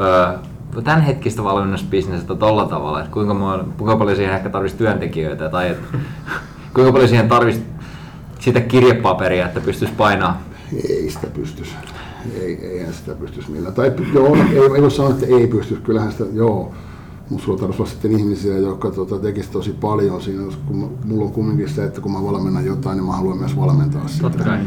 [0.00, 0.38] öö,
[0.80, 5.98] tämänhetkistä valmennusbisnestä tolla tavalla, että kuinka, mo- kuinka paljon siihen ehkä tarvitsisi työntekijöitä, tai että,
[6.74, 7.66] kuinka paljon siihen tarvitsisi
[8.38, 10.42] sitä kirjepaperia, että pystyisi painaa.
[10.88, 11.72] Ei sitä pystyisi.
[12.40, 13.74] Ei, eihän sitä pystyisi millään.
[13.74, 15.82] Tai joo, ei, ei voi sanoa, että ei pystyisi.
[15.82, 16.72] Kyllähän sitä, joo,
[17.30, 21.32] Mutta sulla tarvitsisi olla sitten ihmisiä, jotka tota, tekisivät tosi paljon siinä, kun mulla on
[21.32, 24.22] kumminkin se, että kun mä valmennan jotain, niin mä haluan myös valmentaa sitä.
[24.22, 24.58] Totta kai.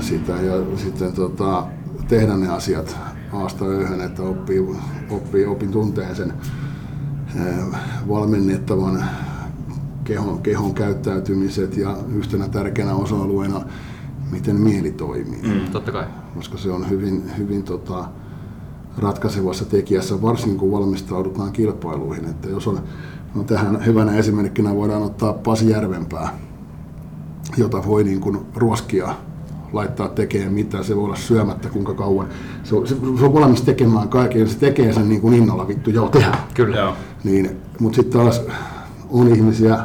[0.00, 1.64] sitä ja sitten tota,
[2.08, 2.96] tehdä ne asiat
[3.32, 4.60] aasta yhden, että oppii,
[5.10, 6.32] oppii, opin tunteen sen
[8.08, 9.04] valmennettavan
[10.04, 13.60] kehon, kehon käyttäytymiset ja yhtenä tärkeänä osa-alueena,
[14.30, 15.42] miten mieli toimii.
[15.42, 16.04] Mm, totta kai.
[16.34, 18.04] Koska se on hyvin, hyvin tota,
[18.98, 22.24] ratkaisevassa tekijässä, varsinkin kun valmistaudutaan kilpailuihin.
[22.24, 22.80] Että jos on,
[23.34, 26.38] no tähän hyvänä esimerkkinä voidaan ottaa Pasi Järvenpää,
[27.56, 29.14] jota voi niin kuin ruoskia
[29.72, 32.28] laittaa tekemään mitään, se voi olla syömättä kuinka kauan.
[32.64, 35.90] Se on, se, se on valmis tekemään kaiken, se tekee sen niin kuin innolla, vittu,
[35.90, 36.38] joo, tehdään.
[36.54, 36.76] Kyllä.
[36.76, 36.92] Joo.
[37.24, 38.42] Niin, mutta sitten taas
[39.10, 39.78] on ihmisiä,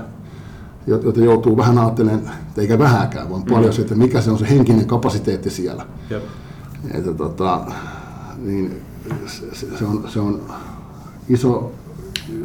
[0.88, 4.50] jo- joita joutuu vähän ajattelemaan, eikä vähäkään, vaan paljon se, että mikä se on se
[4.50, 5.86] henkinen kapasiteetti siellä.
[6.10, 6.24] Jep.
[6.94, 7.62] Että tota,
[8.46, 8.82] niin
[9.26, 10.42] se, se, on, se on
[11.30, 11.72] iso,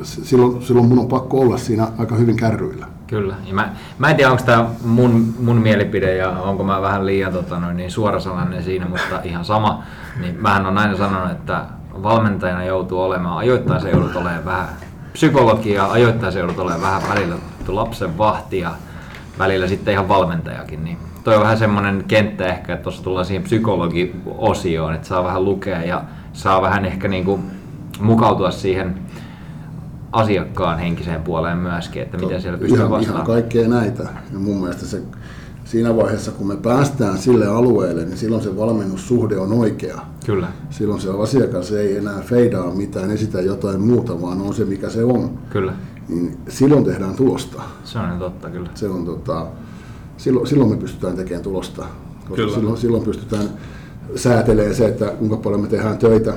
[0.03, 2.87] silloin, silloin mun on pakko olla siinä aika hyvin kärryillä.
[3.13, 3.35] Kyllä.
[3.47, 7.33] Ja mä, mä en tiedä, onko tämä mun, mun mielipide ja onko mä vähän liian
[7.33, 9.83] tota, noin, niin suorasanainen siinä, mutta ihan sama.
[10.21, 11.65] Niin mähän on aina sanonut, että
[12.03, 14.69] valmentajana joutuu olemaan, ajoittain se joudut olemaan vähän
[15.13, 17.35] psykologia, ajoittain se joudut olemaan vähän välillä
[17.69, 18.71] lapsen vahti ja
[19.39, 20.85] välillä sitten ihan valmentajakin.
[20.85, 25.45] Niin toi on vähän semmoinen kenttä ehkä, että tuossa tullaan siihen psykologiosioon, että saa vähän
[25.45, 27.41] lukea ja saa vähän ehkä niinku
[28.01, 28.95] mukautua siihen
[30.13, 33.27] asiakkaan henkiseen puoleen myöskin, että miten siellä pystyy ihan, ihan vastaamaan.
[33.27, 34.03] kaikkea näitä.
[34.33, 35.03] Ja mun mielestä se,
[35.65, 40.01] siinä vaiheessa, kun me päästään sille alueelle, niin silloin se valmennussuhde on oikea.
[40.27, 44.91] Kyllä, Silloin se asiakas ei enää feidaa mitään, esitä jotain muuta, vaan on se mikä
[44.91, 45.39] se on.
[45.51, 45.73] kyllä.
[46.09, 47.63] Niin silloin tehdään tulosta.
[47.85, 48.71] Se on totta, kyllä.
[48.75, 49.47] Se on, tota,
[50.17, 51.83] silloin, silloin me pystytään tekemään tulosta.
[52.21, 52.55] Koska Kyllä.
[52.55, 53.49] silloin, silloin pystytään
[54.17, 56.35] säätelemään se, että kuinka paljon me tehdään töitä.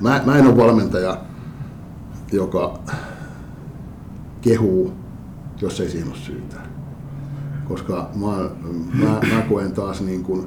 [0.00, 1.18] Mä, mä en ole valmentaja,
[2.32, 2.78] joka
[4.40, 4.92] kehuu,
[5.60, 6.56] jos ei siihen ole syytä.
[7.68, 8.50] Koska mä,
[9.04, 10.46] mä, mä koen taas niin kuin,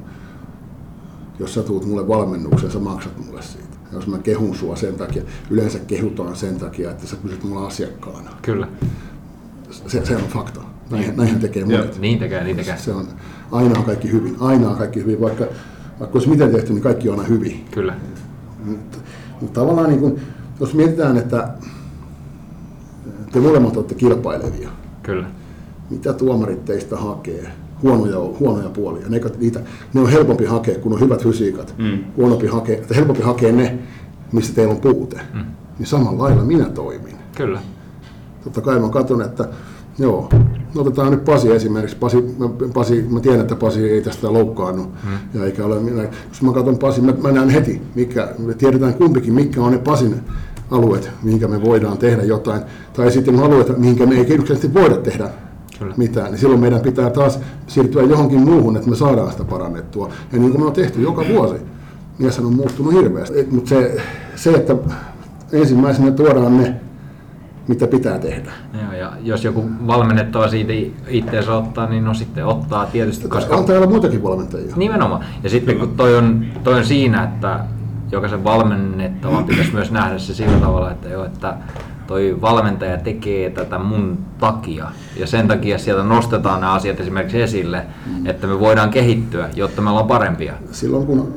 [1.39, 3.77] jos sä tuut mulle valmennukseen, sä maksat mulle siitä.
[3.91, 8.29] Jos mä kehun sua sen takia, yleensä kehutaan sen takia, että sä pysyt mulla asiakkaana.
[8.41, 8.67] Kyllä.
[9.87, 10.61] Se, se on fakta.
[10.89, 11.99] Näin, näinhän tekee monet.
[11.99, 12.77] Niin tekee, niin tekee.
[12.77, 13.07] Se on,
[13.51, 15.45] aina on kaikki hyvin, aina on kaikki hyvin, vaikka,
[15.99, 17.65] vaikka olisi miten tehty, niin kaikki on aina hyvin.
[17.71, 17.95] Kyllä.
[18.65, 18.97] Mutta,
[19.41, 20.21] mutta tavallaan niin kuin,
[20.59, 21.47] jos mietitään, että
[23.31, 24.69] te molemmat olette kilpailevia,
[25.03, 25.27] Kyllä.
[25.89, 27.51] mitä tuomarit teistä hakee?
[27.83, 29.09] Huonoja, huonoja puolia.
[29.09, 29.59] Ne, niitä,
[29.93, 31.75] ne on helpompi hakea, kun on hyvät fysiikat.
[31.77, 32.03] Mm.
[32.17, 33.79] Huonompi hakea, että helpompi hakea ne,
[34.31, 35.21] missä teillä on puute.
[35.33, 35.45] Mm.
[35.79, 37.15] Niin samalla lailla minä toimin.
[37.37, 37.59] Kyllä.
[38.43, 39.47] Totta kai mä katson, että
[39.99, 40.29] joo,
[40.75, 41.95] otetaan nyt Pasi esimerkiksi.
[41.95, 44.89] Pasi, mä, Pasi, mä tiedän, että Pasi ei tästä loukkaannut.
[45.03, 45.39] Hmm.
[45.39, 48.93] Ja eikä ole minä, jos mä katson Pasi, mä, mä näen heti, mikä, me tiedetään
[48.93, 50.15] kumpikin, mitkä on ne Pasin
[50.71, 52.61] alueet, mihinkä me voidaan tehdä jotain.
[52.93, 55.29] Tai sitten alueet, mihinkä me ei yksinkertaisesti voida tehdä
[55.79, 55.93] Kyllä.
[55.97, 56.31] mitään.
[56.31, 60.09] Niin silloin meidän pitää taas siirtyä johonkin muuhun, että me saadaan sitä parannettua.
[60.31, 61.55] Ja niin kuin me on tehty joka vuosi.
[62.19, 63.47] Mieshän on muuttunut hirveästi.
[63.51, 64.01] Mutta se,
[64.35, 64.75] se, että
[65.51, 66.75] ensimmäisenä tuodaan ne
[67.67, 68.51] mitä pitää tehdä.
[68.83, 70.73] Joo, ja jos joku valmennettava siitä
[71.07, 74.75] itseensä ottaa, niin no sitten ottaa tietysti, Koska on täällä muitakin valmentajia.
[74.75, 75.25] nimenomaan.
[75.43, 77.59] Ja sitten kun toi on, toi on siinä, että
[78.11, 81.53] jokaisen valmennettavan pitäisi myös nähdä se sillä tavalla, että joo, että
[82.07, 84.87] toi valmentaja tekee tätä mun takia.
[85.19, 87.85] Ja sen takia sieltä nostetaan nämä asiat esimerkiksi esille,
[88.25, 90.53] että me voidaan kehittyä, jotta me ollaan parempia.
[90.71, 91.33] Silloin kun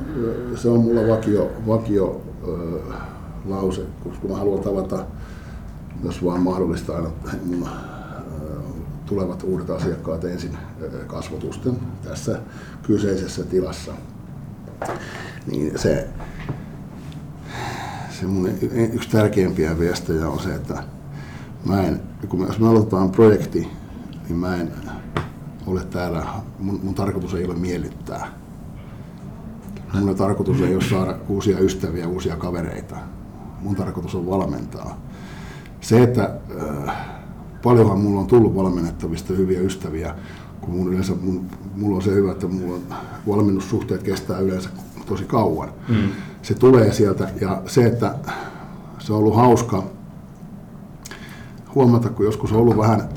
[0.54, 2.52] se on mulla vakio, vakio ö,
[3.48, 3.82] lause,
[4.20, 4.96] kun mä haluan tavata,
[6.04, 7.10] jos vaan mahdollista aina
[7.44, 7.70] mun ö,
[9.06, 12.40] tulevat uudet asiakkaat ensin ö, kasvotusten tässä
[12.82, 13.92] kyseisessä tilassa,
[15.46, 16.08] niin se,
[18.20, 18.50] se mun
[18.92, 20.82] yksi tärkeimpiä viestejä on se, että
[21.64, 23.68] mä en, kun me, jos me aloitetaan projekti,
[24.28, 24.72] niin mä en
[25.66, 26.26] ole täällä,
[26.58, 28.28] mun, mun tarkoitus ei ole miellyttää.
[29.94, 32.96] Mun tarkoitus ei ole saada uusia ystäviä, uusia kavereita.
[33.60, 35.05] Mun tarkoitus on valmentaa.
[35.86, 36.30] Se, että
[36.88, 36.96] äh,
[37.62, 40.14] paljonhan mulla on tullut valmennettavista hyviä ystäviä,
[40.60, 41.46] kun mun yleensä, mun,
[41.76, 42.82] mulla on se hyvä, että mulla on
[43.28, 44.70] valmennussuhteet kestää yleensä
[45.06, 45.68] tosi kauan.
[45.88, 46.08] Mm.
[46.42, 48.14] Se tulee sieltä ja se, että
[48.98, 49.84] se on ollut hauska
[51.74, 53.08] huomata, kun joskus on ollut vähän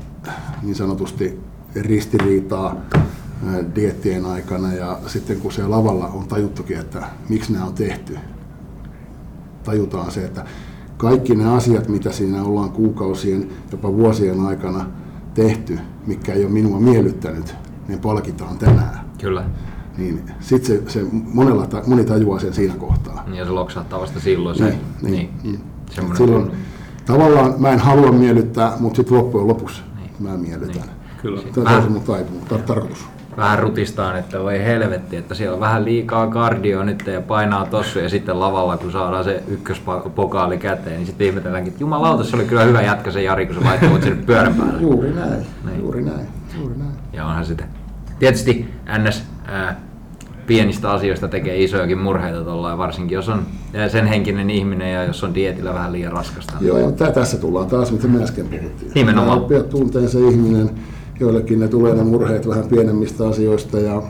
[0.62, 1.40] niin sanotusti
[1.74, 2.76] ristiriitaa
[3.46, 8.18] ää, diettien aikana ja sitten kun se lavalla on tajuttukin, että miksi nämä on tehty,
[9.64, 10.44] tajutaan se, että
[11.00, 14.86] kaikki ne asiat, mitä siinä ollaan kuukausien, jopa vuosien aikana
[15.34, 17.54] tehty, mikä ei ole minua miellyttänyt,
[17.88, 19.00] niin palkitaan tänään.
[19.20, 19.44] Kyllä.
[19.98, 23.24] Niin sitten se, se monella, moni tajuaa sen siinä kohtaa.
[23.34, 24.64] Ja se loksahtaa vasta silloin se.
[24.64, 25.60] Niin, Niin, niin.
[25.98, 26.16] niin.
[26.16, 26.50] Silloin,
[27.06, 29.82] tavallaan mä en halua miellyttää, mutta sitten loppujen lopuksi
[30.18, 30.82] mä miellytän.
[30.82, 30.90] Niin.
[31.22, 31.42] Kyllä.
[31.54, 33.04] Tämä on se mun taipumus, tar- tarkoitus.
[33.40, 37.98] Vähän rutistaan, että voi helvetti, että siellä on vähän liikaa kardio nyt ja painaa tossu
[37.98, 42.44] ja sitten lavalla, kun saadaan se ykköspokaali käteen, niin sitten ihmetelläänkin, että jumalauta, se oli
[42.44, 44.80] kyllä hyvä jätkä se Jari, kun sä laittoit sinne pyörän päälle.
[44.82, 45.78] Juuri näin, Niin.
[45.80, 46.26] juuri näin,
[46.58, 46.90] juuri näin.
[47.12, 47.66] Ja onhan sitten
[48.18, 49.80] tietysti NS ää,
[50.46, 53.42] pienistä asioista tekee isojakin murheita tuolla, varsinkin jos on
[53.88, 56.52] sen henkinen ihminen ja jos on dietillä vähän liian raskasta.
[56.60, 58.92] Joo, ja tä- tässä tullaan taas, mitä me äsken puhuttiin.
[58.94, 59.38] Nimenomaan.
[59.38, 60.70] Oppia tunteen se ihminen,
[61.20, 64.02] joillekin ne tulee ne murheet vähän pienemmistä asioista ja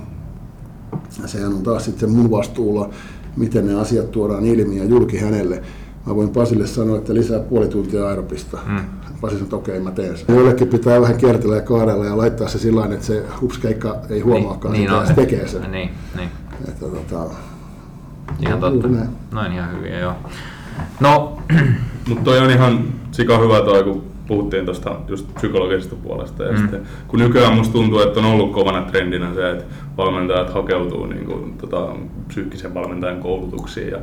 [1.27, 2.91] sehän on taas sitten mun vastuulla,
[3.37, 5.63] miten ne asiat tuodaan ilmi ja julki hänelle.
[6.07, 8.59] Mä voin Pasille sanoa, että lisää puoli tuntia aerobista.
[8.67, 8.81] Mm.
[9.21, 10.35] Pasi sanoi, että okei, mä teen sen.
[10.37, 14.21] Joillekin pitää vähän kiertellä ja kaarella ja laittaa se sillä tavalla, että se hupskeikka ei
[14.21, 15.73] huomaakaan niin, sitä ja se tekee sen.
[15.73, 16.29] Niin, niin.
[16.69, 17.35] Että, tota,
[18.41, 18.89] Ihan Juuri totta.
[18.89, 19.09] näin.
[19.33, 20.13] Noin ihan hyviä, joo.
[21.01, 21.39] No,
[22.09, 26.43] Mutta toi on ihan sika hyvä toi, kun puhuttiin tuosta just psykologisesta puolesta.
[26.43, 26.57] Ja Mm.
[26.57, 26.61] mm.
[26.63, 29.65] sitten, kun nykyään musta tuntuu, että on ollut kovana trendinä se, että
[29.97, 31.87] valmentajat hakeutuu niin kuin, tota,
[32.29, 33.99] psyykkisen valmentajan koulutuksiin ja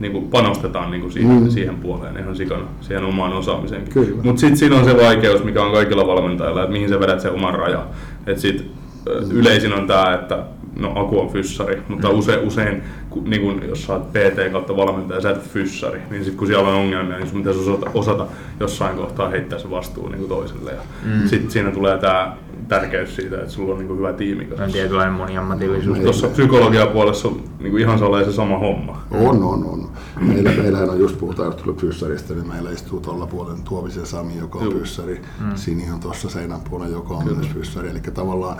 [0.00, 1.42] niin kuin panostetaan niin kuin siihen, Mm.
[1.42, 1.50] mm.
[1.50, 3.92] siihen puoleen ihan sikana, siihen omaan osaamiseenkin.
[4.22, 7.32] Mutta sitten siinä on se vaikeus, mikä on kaikilla valmentajilla, että mihin sä vedät sen
[7.32, 7.82] oman rajan.
[8.26, 8.70] Et sit,
[9.08, 10.38] ö, yleisin on tämä, että
[10.78, 14.76] no Aku on fyssari, mutta usein, usein kun, niin kun, jos sä oot PT kautta
[14.76, 18.26] valmentaja, sä et fyssari, niin sit kun siellä on ongelmia, niin sun pitäisi osata, osata
[18.60, 20.70] jossain kohtaa heittää se vastuu niin kuin toiselle.
[20.70, 21.28] Ja mm.
[21.28, 22.36] sitten siinä tulee tämä
[22.68, 24.72] tärkeys siitä, että sulla on niin kuin hyvä tiimi on kanssa.
[24.72, 25.98] tietynlainen moniammatillisuus.
[25.98, 29.02] Tuossa psykologian puolessa on niin kuin ihan se sama homma.
[29.10, 29.88] On, on, on.
[30.20, 34.64] Meillä, meillähän on just puhutaan, pyssarista, niin meillä istuu tuolla puolen Tuovisen Sami, joka on
[34.64, 34.74] Joo.
[34.74, 35.20] pyssäri.
[35.40, 35.54] Mm.
[35.54, 37.90] Sini on tuossa seinän puolella, joka on myös pyssäri.
[37.90, 38.56] Eli tavallaan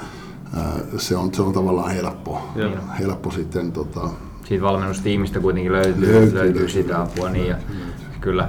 [0.96, 2.70] se on, se on tavallaan helppo, Joo.
[2.98, 4.00] helppo sitten tota,
[4.44, 7.24] Siitä valmennustiimistä kuitenkin löytyy, Löytyy, löytyy, löytyy löytyy, sitä apua.
[7.24, 8.20] löytyy, Niin ja, löytyy, löytyy.
[8.20, 8.48] Kyllä.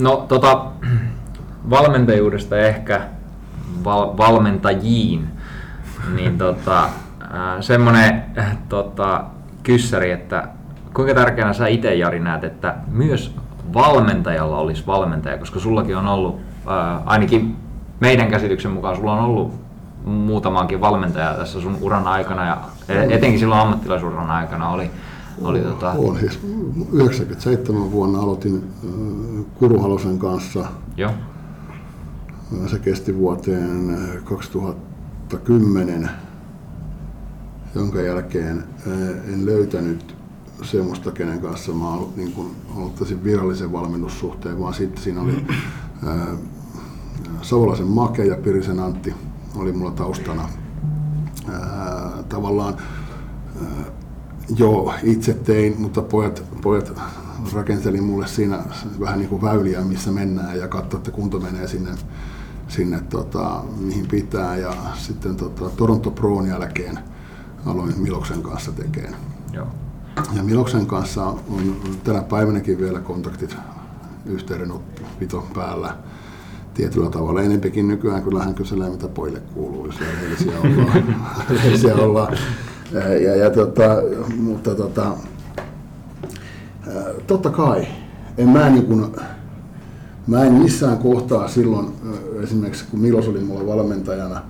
[0.00, 0.66] No tota,
[1.70, 3.00] valmentajuudesta ehkä
[3.84, 5.28] val, valmentajiin,
[6.14, 6.88] niin tota,
[7.60, 8.22] semmoinen
[8.68, 9.24] tota,
[9.62, 10.48] kyssäri, että
[10.94, 13.34] kuinka tärkeänä sä itse Jari näet, että myös
[13.74, 17.56] valmentajalla olisi valmentaja, koska sullakin on ollut, ää, ainakin
[18.00, 19.54] meidän käsityksen mukaan sulla on ollut
[20.04, 24.90] muutamaankin valmentajaa tässä sun uran aikana ja e- etenkin silloin ammattilaisuran aikana oli,
[25.42, 26.18] oli tota, on.
[26.18, 26.40] Siis
[26.92, 30.64] 97 vuonna aloitin äh, Kuruhalosen kanssa.
[30.96, 31.10] joo,
[32.66, 36.10] Se kesti vuoteen äh, 2010,
[37.74, 40.16] jonka jälkeen äh, en löytänyt
[40.62, 45.44] semmoista, kenen kanssa mä alo- niin kun aloittaisin virallisen valmennussuhteen, vaan sitten siinä oli
[46.08, 46.18] äh,
[47.42, 49.14] Savolaisen Make ja Pirisen Antti
[49.56, 50.48] oli mulla taustana.
[51.52, 52.74] Ää, tavallaan
[53.62, 53.84] ää,
[54.56, 56.92] joo, itse tein, mutta pojat, pojat
[57.52, 58.62] rakenteli mulle siinä
[59.00, 61.90] vähän niin kuin väyliä, missä mennään ja katsoa, että kunto menee sinne,
[62.68, 64.56] sinne tota, mihin pitää.
[64.56, 66.98] Ja sitten tota, Toronto Proon jälkeen
[67.66, 69.14] aloin Miloksen kanssa tekemään.
[69.52, 69.66] joo.
[70.32, 73.56] Ja Miloksen kanssa on tänä päivänäkin vielä kontaktit
[74.26, 75.96] yhteydenotto päällä
[76.74, 77.42] tietyllä tavalla.
[77.42, 81.04] Enempikin nykyään kyllä hän kyselee, mitä pojille kuuluu, jos rehellisiä ollaan.
[81.50, 82.36] rehellisiä ollaan.
[83.24, 83.84] Ja, ja tota,
[84.36, 85.16] mutta tota,
[87.26, 87.86] totta kai,
[88.38, 89.06] en mä, niin kuin,
[90.26, 91.88] mä en missään kohtaa silloin,
[92.42, 94.42] esimerkiksi kun Milos oli mulla valmentajana,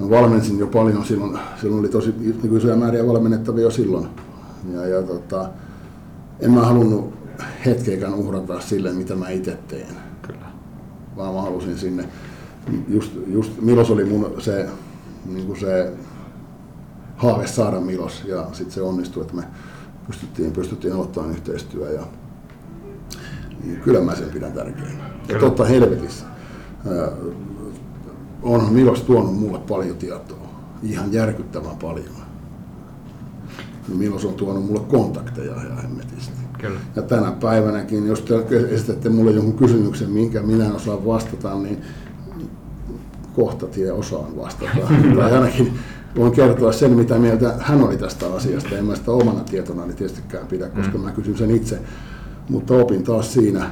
[0.00, 4.08] mä valmensin jo paljon silloin, silloin oli tosi niin isoja määriä valmennettavia jo silloin.
[4.72, 5.48] Ja, ja tota,
[6.40, 7.14] en mä halunnut
[7.66, 10.05] hetkeäkään uhrata sille, mitä mä itse teen.
[11.16, 12.08] Vaan mä halusin sinne.
[12.88, 14.68] Just, just Milos oli mun se,
[15.26, 15.92] niin kuin se
[17.16, 19.44] haave saada Milos ja sitten se onnistui, että me
[20.06, 22.02] pystyttiin, pystyttiin aloittamaan yhteistyö ja
[23.64, 25.10] niin kyllä mä sen pidän tärkeänä.
[25.28, 26.24] Ja totta helvetissä.
[28.42, 30.48] Onhan Milos tuonut mulle paljon tietoa,
[30.82, 32.16] ihan järkyttävän paljon.
[33.88, 36.45] Milos on tuonut mulle kontakteja ja hemmetisti.
[36.58, 36.80] Kyllä.
[36.96, 38.34] Ja tänä päivänäkin, jos te
[38.70, 41.82] esitätte mulle jonkun kysymyksen, minkä minä en osaa vastata, niin
[43.36, 44.70] kohta tie osaan vastata.
[45.18, 45.78] tai ainakin
[46.16, 48.78] voin kertoa sen, mitä mieltä hän oli tästä asiasta.
[48.78, 51.78] En mä sitä omana tietona niin tietystikään pidä, koska mä kysyn sen itse.
[52.48, 53.70] Mutta opin taas siinä,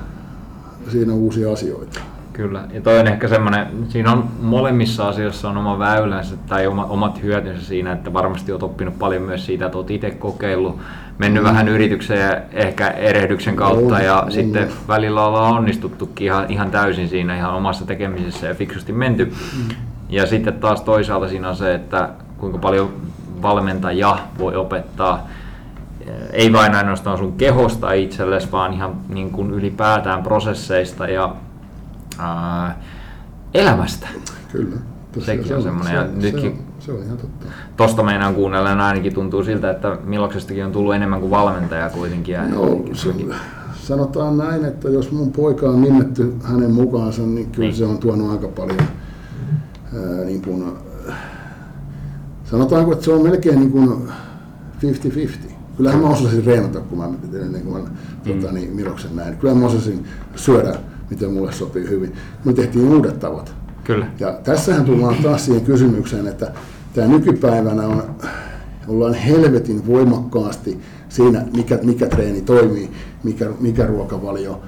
[0.93, 2.01] siinä uusia asioita.
[2.33, 6.85] Kyllä, ja toi on ehkä semmoinen, siinä on molemmissa asioissa on oma väylänsä tai oma,
[6.85, 10.79] omat hyötynsä siinä, että varmasti olet oppinut paljon myös siitä, että olet itse kokeillut,
[11.19, 11.49] mennyt mm.
[11.49, 14.33] vähän yrityksen ja ehkä erehdyksen kautta On, ja on.
[14.33, 19.25] sitten välillä ollaan onnistuttukin ihan, ihan täysin siinä ihan omassa tekemisessä ja fiksusti menty.
[19.25, 19.75] Mm.
[20.09, 22.95] Ja sitten taas toisaalta siinä on se, että kuinka paljon
[23.43, 25.29] valmentaja voi opettaa
[26.33, 31.35] ei vain ainoastaan sun kehosta itsellesi, vaan ihan niin kuin ylipäätään prosesseista ja
[32.19, 32.79] ää,
[33.55, 34.09] elämästä.
[34.53, 34.77] Kyllä.
[35.19, 37.47] Sekin on semmoinen, se, se, nytkin- on, se on ihan totta.
[37.77, 42.33] Tosta meinaan kuunnellen ainakin tuntuu siltä, että Miloksestakin on tullut enemmän kuin valmentaja kuitenkin.
[42.33, 42.85] Ja No,
[43.75, 47.77] sanotaan näin, että jos mun poika on nimetty hänen mukaansa, niin kyllä Niin.
[47.77, 50.65] se on tuonut aika paljon ää, niin kuin,
[52.45, 54.09] sanotaanko, että se on melkein niin kuin
[54.83, 55.51] 50-50.
[55.77, 57.05] Kyllähän mä osasin reenata, kun mä,
[57.41, 57.89] ennen kuin mä
[58.27, 59.37] tota, niin, Miloksen näin.
[59.37, 60.05] Kyllä mä osasin
[60.37, 60.75] syödä,
[61.11, 62.13] miten mulle sopii hyvin.
[62.45, 63.55] Me tehtiin uudet tavat.
[63.85, 64.07] Kyllä.
[64.21, 66.53] Ja tässähän tullaan taas siihen kysymykseen, että
[66.95, 68.03] tämä nykypäivänä on,
[68.89, 72.91] ollaan helvetin voimakkaasti siinä, mikä, mikä treeni toimii,
[73.23, 74.61] mikä, mikä ruokavalio.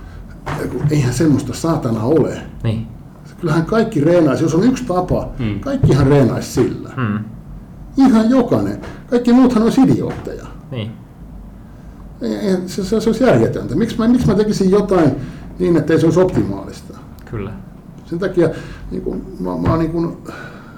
[0.73, 2.39] Kun Eihän semmoista saatana ole.
[2.65, 2.87] Niin.
[3.41, 5.61] Kyllähän kaikki reenaisi, jos on yksi tapa, Mm.
[5.61, 6.91] kaikkihan reenaisi sillä.
[6.97, 7.25] Hmm.
[7.97, 8.81] Ihan jokainen.
[9.11, 10.47] Kaikki muuthan olisi idiootteja.
[10.71, 10.91] Niin.
[12.23, 13.75] Ei- Se, se, se olisi järjetöntä.
[13.77, 15.11] Miksi mä, miksi mä tekisin jotain
[15.59, 16.99] niin, että ei se olisi optimaalista?
[17.31, 17.53] Kyllä.
[18.05, 18.49] Sen takia
[18.91, 20.17] niin kuin, mä, mä oon niin kuin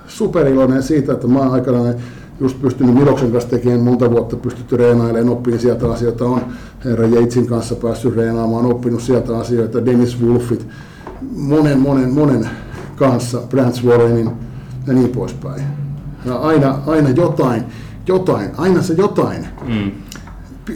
[0.09, 1.95] superiloinen siitä, että mä oon aikanaan
[2.41, 6.41] just pystynyt Miloksen kanssa tekemään monta vuotta pystytty reenailemaan, oppin sieltä asioita, on
[6.85, 10.67] herra Jeitsin kanssa päässyt reenaamaan, oppinut sieltä asioita, Dennis Wolfit,
[11.37, 12.49] monen, monen, monen
[12.97, 14.31] kanssa, Brant Warrenin
[14.87, 15.63] ja niin poispäin.
[16.25, 17.63] Ja aina, aina jotain,
[18.07, 19.91] jotain, aina se jotain Mm.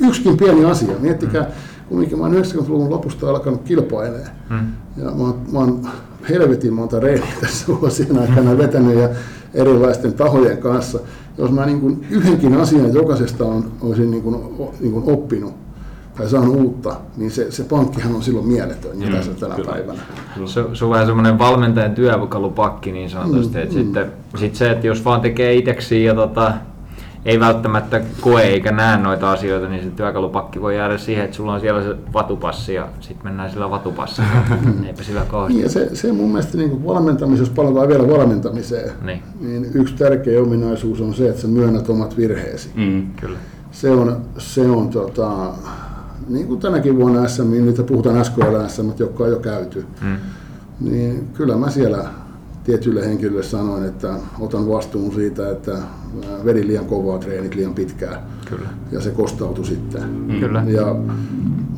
[0.09, 0.95] yksikin pieni asia.
[1.01, 1.47] Miettikää,
[1.89, 4.31] kumminkin mä oon 90-luvun lopusta alkanut kilpailemaan.
[4.49, 4.67] Hmm.
[4.97, 5.89] Ja mä mä oon
[6.29, 9.09] helvetin monta reeniä tässä vuosien aikana vetänyt ja
[9.55, 10.99] erilaisten tahojen kanssa.
[11.39, 14.37] Jos mä niin kuin yhdenkin asian jokaisesta on, olisin niin kuin,
[14.81, 15.53] niin kuin oppinut
[16.17, 19.73] tai saanut uutta, niin se, se pankkihan on silloin mieletön, Mm, se tänä kyllä.
[19.73, 19.99] päivänä.
[20.47, 23.59] Se, se on vähän semmoinen valmentajan työkalupakki niin sanotusti.
[23.59, 23.73] Mm, Mm, mm.
[23.73, 26.53] sitten, sit se, että jos vaan tekee itseksi ja tota,
[27.25, 31.55] ei välttämättä koe eikä näe noita asioita, niin se työkalupakki voi jäädä siihen, että sulla
[31.55, 34.29] on siellä se vatupassi ja sitten mennään sillä vatupassilla.
[34.87, 35.61] Eipä sillä Niin kauheasti.
[35.63, 39.95] ja se, se mun mielestä niin kuin valmentamisessa, jos palataan vielä valmentamiseen, Niin, niin yksi
[39.95, 42.71] tärkeä ominaisuus on se, että sä myönnät omat virheesi.
[42.75, 43.07] Mm.
[43.21, 43.39] kyllä.
[43.71, 45.31] Se on, se on tota,
[46.29, 50.17] niin kuin tänäkin vuonna SM, niitä puhutaan SKL SM, jotka on jo käyty, Mm.
[50.81, 52.05] niin kyllä mä siellä
[52.65, 55.79] tietyille henkilöille sanoin, että otan vastuun siitä, että
[56.45, 58.69] vedin liian kovaa treenit liian pitkään Kyllä.
[58.93, 60.03] ja se kostautui sitten.
[60.03, 60.41] Mm.
[60.41, 60.65] Kyllä.
[60.67, 60.97] Ja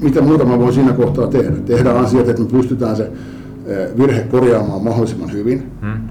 [0.01, 1.57] mitä muuta mä voin siinä kohtaa tehdä?
[1.57, 3.11] Tehdä asiat, että me pystytään se
[3.99, 6.09] virhe korjaamaan mahdollisimman hyvin, Mm.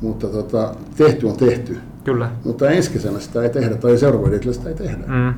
[0.00, 1.76] mutta tota, tehty on tehty.
[2.04, 2.30] Kyllä.
[2.44, 5.04] Mutta ensi kesänä sitä ei tehdä tai seuraavalla sitä ei tehdä.
[5.06, 5.34] Mm.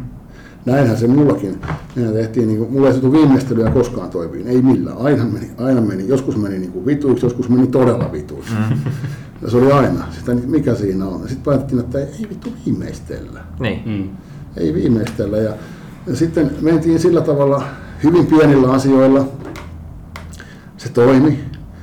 [0.66, 1.60] Näinhän se mullakin.
[1.96, 4.98] Mehän tehtiin, niin kuin, mulla ei saatu viimeistelyä koskaan toimiin, ei millään.
[4.98, 6.08] Aina meni, aina meni.
[6.08, 8.52] Joskus meni niin kuin vituiksi, joskus meni todella vituiksi.
[8.52, 8.78] Mm.
[9.42, 10.04] Ja se oli aina.
[10.18, 11.20] Sitä, mikä siinä on.
[11.20, 13.40] Sitten päätettiin, että ei vittu viimeistellä.
[13.60, 13.82] Niin.
[13.86, 14.08] Mm.
[14.56, 15.36] Ei viimeistellä.
[15.36, 15.54] Ja,
[16.06, 17.64] ja sitten mentiin sillä tavalla
[18.04, 19.28] hyvin pienillä asioilla.
[20.76, 21.40] Se toimi.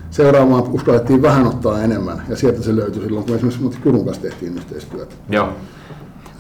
[0.10, 2.22] Seuraavaan uskallettiin vähän ottaa enemmän.
[2.30, 5.16] Ja sieltä se löytyi silloin, kun esimerkiksi Kurun kanssa tehtiin yhteistyötä.
[5.30, 5.50] Joo.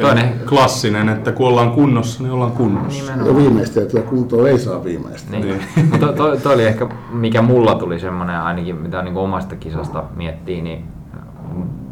[0.02, 0.34] Toinen.
[0.50, 3.04] Klassinen, että kun ollaan kunnossa, niin ollaan kunnossa.
[3.04, 3.44] Ja Nimenomaan.
[3.44, 5.32] viimeisteltyä kuntoa ei saa viimeistä.
[5.32, 5.62] Niin.
[5.92, 10.62] Mutta toi, toi, oli ehkä, mikä mulla tuli semmoinen ainakin, mitä niin omasta kisasta miettii,
[10.62, 10.86] niin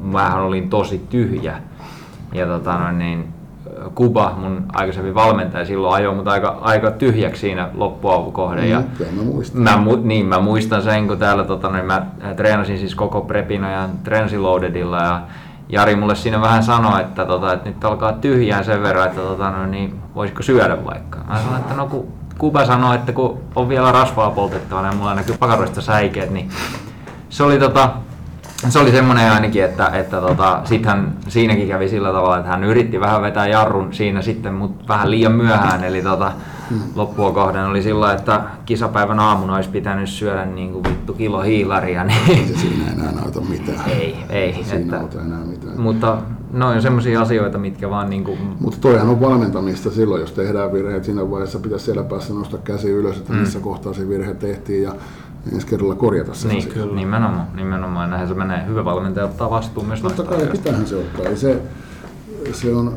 [0.02, 1.58] mähän olin tosi tyhjä.
[2.34, 3.28] Ja tota noin, niin,
[3.96, 8.70] Kuba, mun aikaisemmin valmentaja, silloin ajoi mut aika, aika tyhjäksi siinä loppuavukohden.
[8.70, 9.62] Ja Mm, kyllä mä muistan.
[9.62, 13.64] Mä, mu- niin, mä muistan sen, kun täällä tota, niin mä treenasin siis koko prepin
[13.64, 15.22] ajan Trensiloadedilla ja
[15.72, 19.52] Jari mulle siinä vähän sanoi, että, tota, että nyt alkaa tyhjää sen verran, että tota,
[19.52, 21.20] no, niin, voisiko syödä vaikka.
[21.28, 25.16] Mä sanoin, että no kun Kuba sanoi, että kun on vielä rasvaa poltettavana ja mulla
[25.16, 26.50] näkyy pakaroista säikeet, niin
[27.30, 27.90] se oli tota,
[28.70, 32.64] se oli semmoinen ainakin, että, että tota, sit hän siinäkin kävi sillä tavalla, että hän
[32.64, 35.84] yritti vähän vetää jarrun siinä sitten, mutta vähän liian myöhään.
[35.84, 36.32] Eli tota,
[36.96, 42.02] loppua kohden oli sillä, että kisapäivän aamuna olisi pitänyt syödä niin kuin vittu kilo hiilaria.
[42.02, 43.90] Ei Niin, se siinä enää auta mitään.
[43.90, 44.56] ei, ei.
[44.56, 45.82] Ei siinä Että, auta enää mitään.
[45.82, 46.18] mutta
[46.54, 50.74] noin on semmoisia asioita, mitkä vaan niin kuin, Mutta toihan on valmentamista silloin, jos tehdään
[50.74, 51.04] virheet.
[51.04, 54.96] Siinä vaiheessa pitäisi siellä päässä nostaa käsi ylös, että missä kohtaa se virhe tehtiin ja
[55.54, 56.68] ensi kerralla korjata se niin.
[56.68, 56.96] Kyllä.
[56.96, 58.66] nimenomaan, nimenomaan näinhän se menee.
[58.68, 61.26] Hyvä valmentaja ottaa vastuun myös Totta kai pitäähän se ottaa.
[61.26, 61.62] Ei se,
[62.54, 62.94] se on,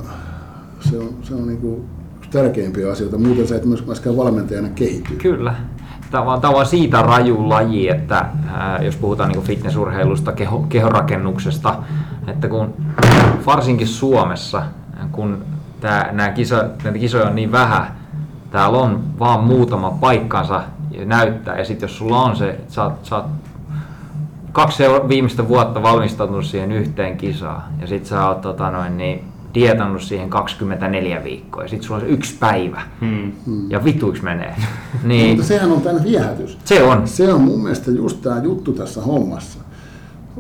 [0.81, 2.04] se on, se on niinku yksi
[2.35, 3.19] tärkeimpiä asioita.
[3.19, 5.17] Muuten sä et myös- myöskään valmentajana kehity.
[5.17, 5.55] Kyllä.
[6.11, 11.77] Tämä on, tämä on siitä raju laji, että ää, jos puhutaan niin fitnessurheilusta, keho, kehorakennuksesta,
[12.27, 12.75] että kun
[13.47, 14.63] varsinkin Suomessa,
[15.13, 15.45] kun
[15.81, 17.87] tää, nämä kisa, näitä kisoja on niin vähän,
[18.51, 20.63] täällä on vaan muutama paikkansa
[21.05, 23.27] näyttää, ja sitten jos sulla on se, että sä, sä oot
[24.53, 29.25] kaksi viimeistä vuotta valmistautunut siihen yhteen kisaan, ja sit sä oot tota noin, niin
[29.55, 33.33] dietannut siihen 24 viikkoa ja sitten sulla on se yksi päivä Hmm.
[33.71, 34.55] ja vituiksi menee.
[35.05, 36.59] niin, Mutta sehän on tämän viehätys.
[36.65, 37.09] se on.
[37.09, 39.59] Se on mun mielestä just tämä juttu tässä hommassa.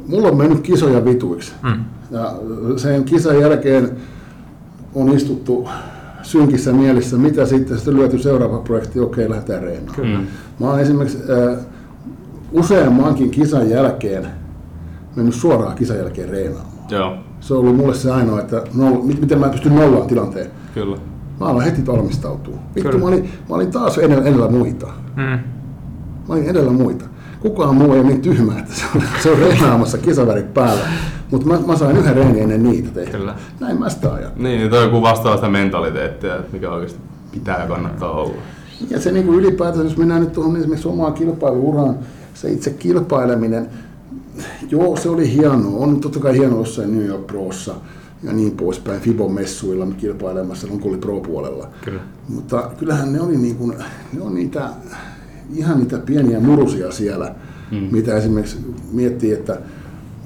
[0.08, 1.52] Mulla on mennyt kisoja vituiksi.
[1.62, 1.84] Mm.
[2.10, 2.32] Ja
[2.76, 3.90] sen kisan jälkeen
[4.94, 5.68] on istuttu
[6.22, 9.96] synkissä mielissä, mitä sitten, sitten lyöty seuraava projekti, okei, lähdetään reenaamaan.
[9.96, 10.18] Kyllä.
[10.60, 11.58] Mä oon esimerkiksi äh,
[12.52, 14.26] useammankin kisan jälkeen
[15.16, 16.74] mennyt suoraan kisan jälkeen reenaamaan.
[16.90, 18.62] Joo, Se on ollut mulle se ainoa, että
[19.02, 20.46] mit- miten mä pystyn nollaan tilanteen.
[20.74, 20.96] kyllä.
[21.40, 22.54] Mä aloin heti valmistautua.
[22.74, 24.86] Vittu, mä olin, mä olin taas edellä, edellä muita.
[25.16, 25.22] Mm.
[25.22, 27.04] Mä olin edellä muita.
[27.40, 30.82] Kukaan muu ei ole niin tyhmä, että se on, se on reenaamassa kisavärit päällä.
[31.30, 33.18] Mutta mä, mä sain yhden reenin ennen niitä tehtyä.
[33.18, 33.34] Kyllä.
[33.60, 34.32] Näin mä sitä ajan.
[34.36, 37.00] Niin, niin toi kuvastaa sitä mentaliteettia, että mikä oikeasti
[37.32, 38.34] pitää ja kannattaa olla.
[38.90, 41.98] Ja se niin kuin ylipäätään, jos mennään nyt tuohon esimerkiksi omaan kilpailuuraan,
[42.34, 43.68] se itse kilpaileminen,
[44.70, 45.78] joo, se oli hienoa.
[45.78, 47.74] On totta kai hienoa jossain New York Prossa
[48.22, 51.68] ja niin poispäin, Fibon-messuilla kilpailemassa, kun oli Pro-puolella.
[51.84, 52.00] Kyllä.
[52.28, 53.74] Mutta kyllähän ne oli niin kuin,
[54.12, 54.70] ne on niitä,
[55.54, 57.34] ihan niitä pieniä murusia siellä,
[57.70, 57.88] mm.
[57.90, 58.58] mitä esimerkiksi
[58.92, 59.58] miettii, että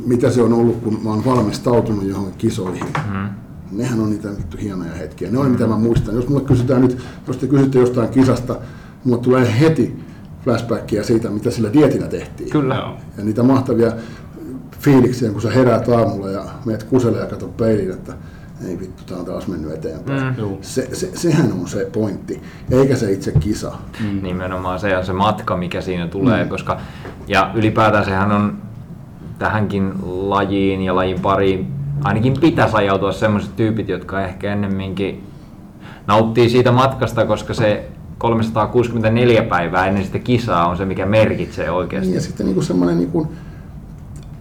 [0.07, 2.87] mitä se on ollut, kun mä oon valmistautunut johonkin kisoihin.
[3.13, 3.29] Mm.
[3.73, 5.31] Nehän on niitä vittu hienoja hetkiä.
[5.31, 6.15] Ne on mitä mä muistan.
[6.15, 8.57] Jos mulle kysytään nyt, jos te kysytte jostain kisasta,
[9.05, 9.97] mulle tulee heti
[10.49, 12.51] flashbackia siitä, mitä sillä dietillä tehtiin.
[12.51, 12.75] Kyllä.
[13.19, 13.93] Ja niitä mahtavia
[14.81, 18.13] fiiliksiä, kun sä heräät aamulla ja meet kuselle ja katsot peiliin, että
[18.69, 20.23] ei vittu, tää on taas mennyt eteenpäin.
[20.23, 20.57] Mm.
[20.61, 23.73] Se, se, sehän on se pointti, eikä se itse kisa.
[24.01, 24.23] Mm.
[24.23, 26.51] Nimenomaan se on se matka, mikä siinä tulee, mm.
[26.51, 26.81] koska
[27.27, 28.59] ja ylipäätään sehän on
[29.39, 31.73] tähänkin lajiin ja lajin pariin
[32.05, 35.27] ainakin pitäisi ajautua sellaiset tyypit, jotka ehkä ennemminkin
[36.07, 37.89] nauttii siitä matkasta, koska se
[38.19, 42.15] 364 päivää ennen sitä kisaa on se, mikä merkitsee oikeasti.
[42.15, 43.29] Ja sitten niin semmoinen niin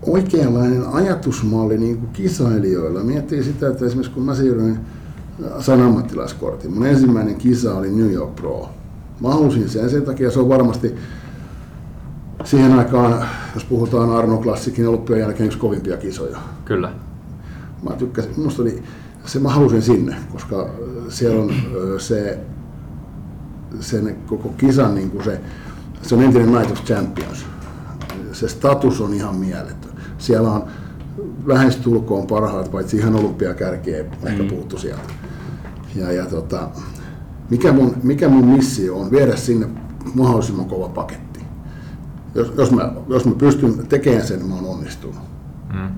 [0.01, 2.99] oikeanlainen ajatusmalli niin kuin kisailijoilla.
[2.99, 4.79] Miettii sitä, että esimerkiksi kun mä siirryin
[5.59, 8.69] sain ammattilaiskortin, mun ensimmäinen kisa oli New York Pro.
[9.21, 10.95] Mä halusin sen sen takia, se on varmasti
[12.43, 16.37] siihen aikaan, jos puhutaan Arno Klassikin olympian jälkeen yksi kovimpia kisoja.
[16.65, 16.91] Kyllä.
[17.83, 18.83] Mä tykkäsin, musta oli,
[19.25, 20.69] se mä halusin sinne, koska
[21.09, 22.39] siellä on ö, se,
[23.79, 25.41] sen koko kisan niin kuin se,
[26.01, 27.45] se on entinen Night of Champions.
[28.31, 29.91] Se status on ihan mieletön.
[30.17, 30.63] Siellä on
[31.45, 35.13] lähestulkoon parhaat, paitsi ihan olympiakärkiä ehkä puuttu sieltä.
[35.95, 36.69] Ja, ja tota,
[37.49, 39.67] mikä, mun, mikä mun missio on viedä sinne
[40.13, 41.39] mahdollisimman kova paketti.
[42.35, 45.21] Jos, jos, mä, jos mä pystyn tekemään sen, niin mä oon onnistunut.
[45.73, 45.89] Mm.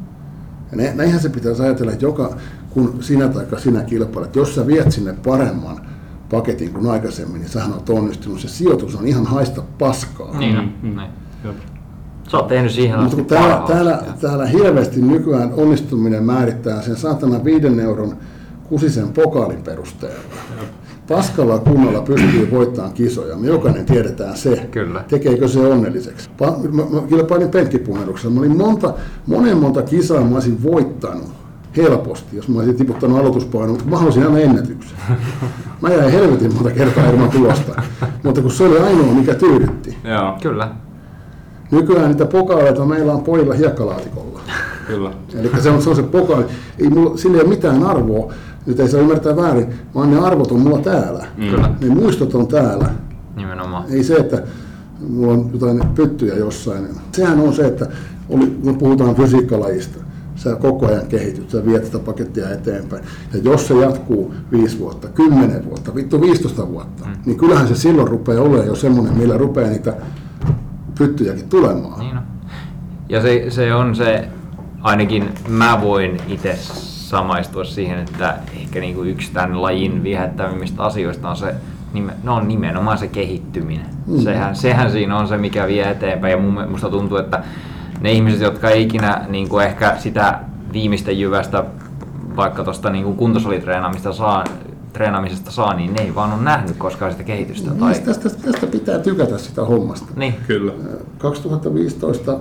[0.71, 2.37] Ja ne, näinhän se pitäisi ajatella, että joka,
[2.69, 5.81] kun sinä tai sinä kilpailet, jos sä viet sinne paremman
[6.31, 8.39] paketin kuin aikaisemmin, niin sähän oot onnistunut.
[8.39, 10.39] Se sijoitus on ihan haista paskaa.
[10.39, 10.71] Niin on.
[10.81, 10.95] Mm.
[10.95, 11.09] Niin.
[11.43, 11.55] Jop.
[12.31, 16.95] Sä oot tehnyt siihen Mutta asti kun täällä, täällä, täällä hirveästi nykyään onnistuminen määrittää sen
[16.95, 18.17] saatana viiden euron
[18.63, 20.19] kusisen pokaalin perusteella.
[21.07, 23.35] Paskalla kunnolla pystyy voittamaan kisoja.
[23.37, 24.67] Me jokainen tiedetään se.
[24.71, 25.03] Kyllä.
[25.07, 26.29] Tekeekö se onnelliseksi?
[26.29, 28.29] Pa- mä, mä kilpailin penkkipunneruksessa.
[28.29, 28.93] Mä olin monta,
[29.27, 31.38] monen monta kisaa mä olisin voittanut
[31.77, 34.97] helposti, jos mä olisin tiputtanut aloituspainon, mutta mä halusin aina ennätyksen.
[35.81, 37.81] Mä jäin helvetin monta kertaa ilman tulosta,
[38.23, 39.97] mutta kun se oli ainoa, mikä tyydytti.
[40.03, 40.71] Joo, Kyllä.
[41.71, 44.39] Nykyään niitä pokaaleita meillä on pojilla hiekkalaatikolla.
[44.87, 45.11] kyllä.
[45.39, 46.45] Eli se on, se on se pokaali.
[46.79, 48.33] Ei mulla, sillä ei ole mitään arvoa.
[48.65, 51.25] Nyt ei saa ymmärtää väärin, vaan ne arvot on mulla täällä.
[51.35, 51.69] Kyllä.
[51.81, 52.89] Ne muistot on täällä.
[53.35, 53.83] Nimenomaan.
[53.89, 54.41] Ei se, että
[55.09, 56.87] mulla on jotain pyttyjä jossain.
[57.11, 57.87] Sehän on se, että
[58.29, 59.99] oli, kun puhutaan fysiikkalajista,
[60.39, 63.03] sä koko ajan kehityt, sä viet sitä pakettia eteenpäin.
[63.33, 67.11] Ja jos se jatkuu 5 vuotta, 10 vuotta, vittu 15 vuotta, mm.
[67.25, 69.93] niin kyllähän se silloin rupeaa olemaan jo semmoinen, millä rupeaa niitä
[70.97, 71.99] pyttyjäkin tulemaan.
[71.99, 72.23] Niin on.
[73.09, 74.27] Ja se, se on se,
[74.81, 76.55] ainakin mä voin itse
[77.09, 81.55] samaistua siihen, että ehkä niinku yksi tämän lajin viehättävimmistä asioista on se,
[82.23, 83.85] no on nimenomaan se kehittyminen.
[84.07, 84.19] Mm.
[84.19, 86.31] Sehän, sehän siinä on se, mikä vie eteenpäin.
[86.31, 87.43] Ja mun, musta tuntuu, että
[88.01, 90.39] ne ihmiset, jotka ei ikinä niin kuin ehkä sitä
[90.73, 91.65] viimeistä jyvästä
[92.35, 94.43] vaikka tuosta niin kuntosalitreenaamista saa,
[94.93, 97.71] treenaamisesta saa, niin ne ei vaan ole nähnyt koskaan sitä kehitystä.
[97.71, 97.91] Tai...
[97.91, 100.07] Niin, tästä, tästä pitää tykätä sitä hommasta.
[100.15, 100.73] Niin, Kyllä.
[101.17, 102.39] 2015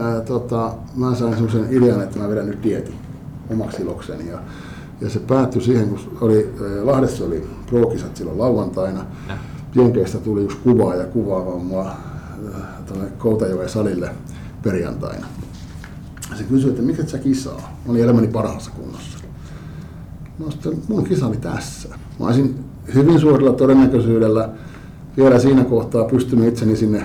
[0.00, 2.94] ää, tota, mä sain semmoisen idean, että mä vedän nyt dietin
[3.50, 4.28] omaksi ilokseni.
[4.28, 4.38] Ja,
[5.00, 9.04] ja se päättyi siihen, kun oli, ää, Lahdessa oli pro-kisat silloin lauantaina.
[9.28, 9.34] Ja.
[9.74, 11.90] Jenkeistä tuli yksi kuva ja kuvaava mua
[12.86, 14.10] tuonne Koutajoen salille
[14.70, 15.26] perjantaina.
[16.34, 17.58] Se kysyi, että mikä sä kisaa?
[17.86, 19.18] Mä olin elämäni parhaassa kunnossa.
[20.38, 21.88] No sitten mun kisa oli tässä.
[22.20, 22.64] Mä olisin
[22.94, 24.48] hyvin suurella todennäköisyydellä
[25.16, 27.02] vielä siinä kohtaa pystynyt itseni sinne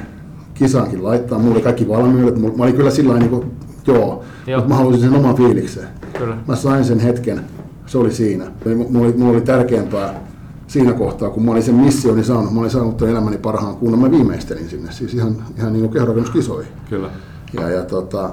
[0.53, 1.39] kisaankin laittaa.
[1.39, 2.41] Mulla oli kaikki valmiudet.
[2.57, 3.51] Mä olin kyllä sillä niin kuin,
[3.87, 4.59] joo, Joo.
[4.59, 5.87] mutta mä halusin sen oman fiiliksen.
[6.17, 6.37] kyllä.
[6.47, 7.41] Mä sain sen hetken
[7.85, 8.45] Se oli siinä.
[8.89, 10.21] Mulla oli, mulla oli tärkeämpää
[10.67, 12.53] siinä kohtaa, kun mä olin sen missioni saanut.
[12.53, 13.99] Mä olin saanut tämän elämäni parhaan kunnon.
[14.01, 16.71] Mä viimeistelin sinne, siis ihan, ihan niin kuin kehorakennuskisoihin.
[16.89, 17.09] Kyllä.
[17.53, 18.29] Ja, ja tota,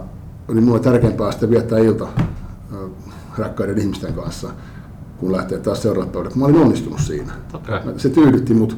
[0.48, 2.04] oli mulle tärkeämpää sitten viettää ilta
[2.72, 2.78] äh,
[3.38, 4.48] rakkaiden ihmisten kanssa,
[5.18, 6.36] kun lähtee taas seuraavalle päivälle.
[6.36, 7.32] Mä olin onnistunut siinä.
[7.66, 7.80] Kai.
[7.96, 8.76] Se tyydytti mut.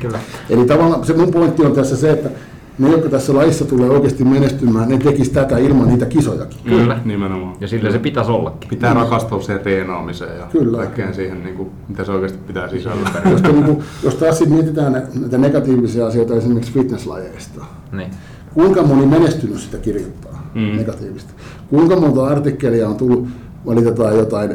[0.00, 0.18] Kyllä.
[0.50, 2.30] Eli tavallaan se mun pointti on tässä se, että
[2.78, 6.58] ne, jotka tässä laissa tulee oikeasti menestymään, ne tekis tätä ilman niitä kisojakin.
[6.64, 7.00] Kyllä.
[7.04, 7.56] Nimenomaan.
[7.60, 8.68] Ja sillä se pitäisi ollakin.
[8.68, 10.76] Pitää rakastua siihen treenaamiseen ja Kyllä.
[10.78, 13.10] kaikkeen siihen, niin kuin, mitä se oikeasti pitää sisällä.
[13.30, 18.10] Jos, niin kuin, jos taas mietitään nä- näitä negatiivisia asioita esimerkiksi fitnesslajeista, Niin.
[18.54, 20.76] Kuinka moni menestynyt sitä kirjoittaa Mm.
[20.76, 21.32] negatiivista?
[21.70, 23.28] Kuinka monta artikkelia on tullut,
[23.66, 24.50] valitetaan jotain,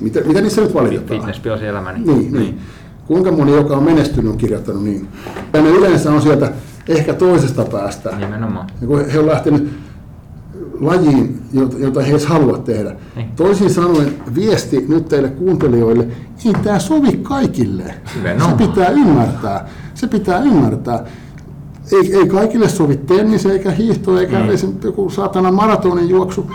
[0.00, 1.08] mitä, mitä niissä nyt valitetaan?
[1.20, 2.00] Fitnesspiosi elämäni.
[2.04, 2.58] Niin, niin.
[3.06, 5.08] Kuinka moni, joka on menestynyt, on kirjoittanut niin?
[5.52, 6.52] Ja ne yleensä on sieltä
[6.88, 8.16] ehkä toisesta päästä.
[8.16, 8.66] Nimenomaan.
[8.80, 9.68] Ja kun he on lähtenyt
[10.80, 12.96] lajiin, jota, jota he edes halua tehdä.
[13.16, 13.28] Niin.
[13.36, 16.06] Toisin sanoen viesti nyt teille kuuntelijoille,
[16.44, 17.94] ei tämä sovi kaikille.
[18.16, 18.58] Nimenomaan.
[18.58, 19.68] Se pitää ymmärtää.
[19.94, 21.04] Se pitää ymmärtää.
[21.92, 24.48] Ei, ei kaikille sovi tennis eikä hiihto eikä mm.
[24.84, 26.50] joku saatana maratonin juoksu.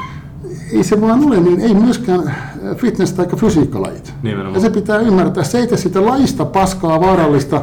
[0.74, 2.36] Ei se vaan ole niin, ei myöskään
[2.76, 4.14] fitness- tai fysiikkalajit.
[4.24, 4.56] Nimenomaan.
[4.56, 5.44] Ja se pitää ymmärtää.
[5.44, 7.62] Se ei tee sitä lajista paskaa, vaarallista,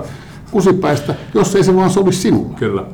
[0.51, 2.55] kusipäistä, jos ei se vaan sovi sinulle.
[2.59, 2.85] Kyllä.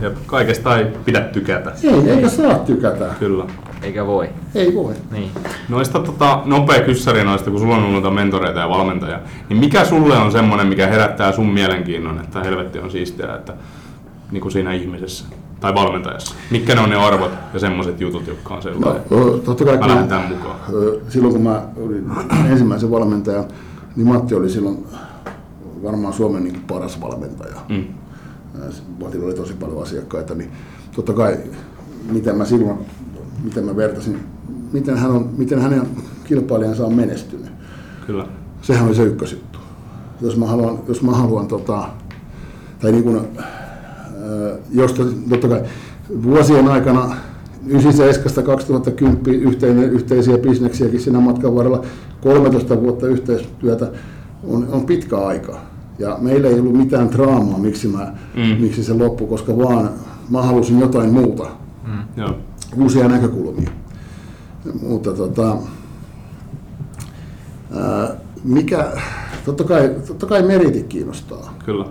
[0.00, 1.72] Ja kaikesta ei pidä tykätä.
[1.84, 3.14] Ei, eikä saa tykätä.
[3.18, 3.44] Kyllä.
[3.82, 4.28] Eikä voi.
[4.54, 4.94] Ei voi.
[5.10, 5.30] Niin.
[5.68, 9.84] Noista tota, nopea kyssäri noista, kun sulla on ollut noita mentoreita ja valmentajia, niin mikä
[9.84, 13.54] sulle on semmoinen, mikä herättää sun mielenkiinnon, että helvetti on siistiä, että
[14.30, 15.24] niin kuin siinä ihmisessä
[15.60, 16.34] tai valmentajassa?
[16.50, 19.02] Mitkä ne on ne arvot ja semmoiset jutut, jotka on sellainen?
[19.10, 20.56] No, totta kai, Mä lähden tämän mukaan.
[21.08, 22.10] Silloin kun mä olin
[22.50, 23.44] ensimmäisen valmentajan,
[23.96, 24.86] niin Matti oli silloin
[25.82, 27.56] varmaan Suomen niin paras valmentaja.
[27.68, 27.84] Mm.
[29.00, 30.52] Matilla oli tosi paljon asiakkaita, niin
[30.92, 31.38] totta kai
[32.10, 32.78] miten mä silloin,
[33.44, 34.20] miten mä vertasin,
[34.72, 35.82] miten, hän on, miten hänen
[36.24, 37.50] kilpailijansa on menestynyt.
[38.06, 38.26] Kyllä.
[38.62, 39.58] Sehän oli se ykkösjuttu.
[40.20, 41.88] Jos mä haluan, jos mä haluan tota,
[42.80, 43.20] tai niin kuin,
[44.70, 45.62] josta totta kai
[46.22, 47.16] vuosien aikana
[47.68, 47.70] 97-2010
[49.30, 51.84] yhteinen, yhteisiä bisneksiäkin siinä matkan varrella,
[52.22, 53.90] 13 vuotta yhteistyötä
[54.44, 55.58] on, on pitkä aika.
[55.98, 58.42] Ja meillä ei ollut mitään draamaa, miksi, mä, Mm.
[58.42, 58.60] mm.
[58.60, 59.90] miksi se loppui, koska vaan
[60.30, 61.46] mä halusin jotain muuta,
[62.16, 62.34] Joo.
[62.76, 63.70] uusia näkökulmia.
[64.88, 65.56] Mutta tota,
[67.76, 68.10] ää,
[68.44, 68.92] mikä,
[69.44, 71.54] totta kai, totta kai meritit kiinnostaa.
[71.64, 71.84] Kyllä.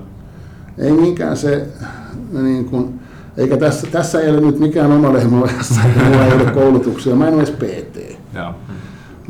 [0.77, 1.67] Ei niinkään se,
[2.31, 2.99] niin kuin,
[3.37, 7.27] eikä tässä, tässä ei ole nyt mikään oma lehmä että mulla ei ole koulutuksia, mä
[7.27, 8.17] en ole edes PT.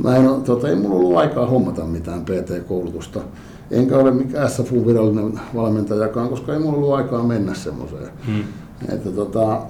[0.03, 3.19] Mä en tota, ei mulla ollut aikaa hommata mitään PT-koulutusta,
[3.71, 8.09] enkä ole mikään SFU virallinen valmentajakaan, koska ei mulla ollut aikaa mennä semmoiseen.
[8.27, 8.43] Mm.
[8.89, 9.61] Että, tota,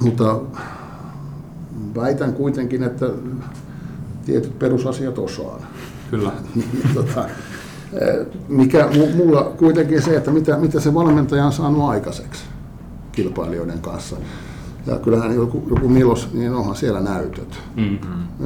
[0.00, 0.40] mutta
[1.96, 3.06] väitän kuitenkin, että
[4.26, 5.60] tietyt perusasiat osaan.
[6.10, 6.32] Kyllä.
[6.94, 7.32] tota, eh,
[8.48, 12.44] mikä mu- mulla kuitenkin se, että mitä, mitä se valmentaja on saanut aikaiseksi
[13.12, 14.16] kilpailijoiden kanssa.
[14.86, 17.60] Ja kyllähän joku, joku Milos, niin onhan siellä näytöt.
[17.76, 17.98] Mm.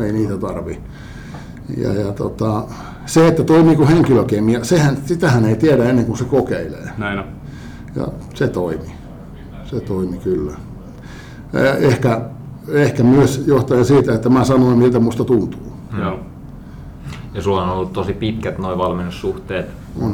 [0.02, 0.78] Ei niitä tarvi.
[1.76, 2.64] Ja, ja tota,
[3.06, 6.90] se, että toimiiko henkilökemia, sehän, sitähän ei tiedä ennen kuin se kokeilee.
[6.98, 7.24] Näin on.
[7.96, 8.94] Ja se toimi.
[9.64, 10.52] Se toimi kyllä.
[11.54, 12.20] Eh, Ehkä,
[12.68, 15.72] ehkä myös johtaja siitä, että mä sanoin, miltä musta tuntuu.
[15.98, 16.18] Joo.
[17.38, 19.66] Ja sulla on ollut tosi pitkät noin valmennussuhteet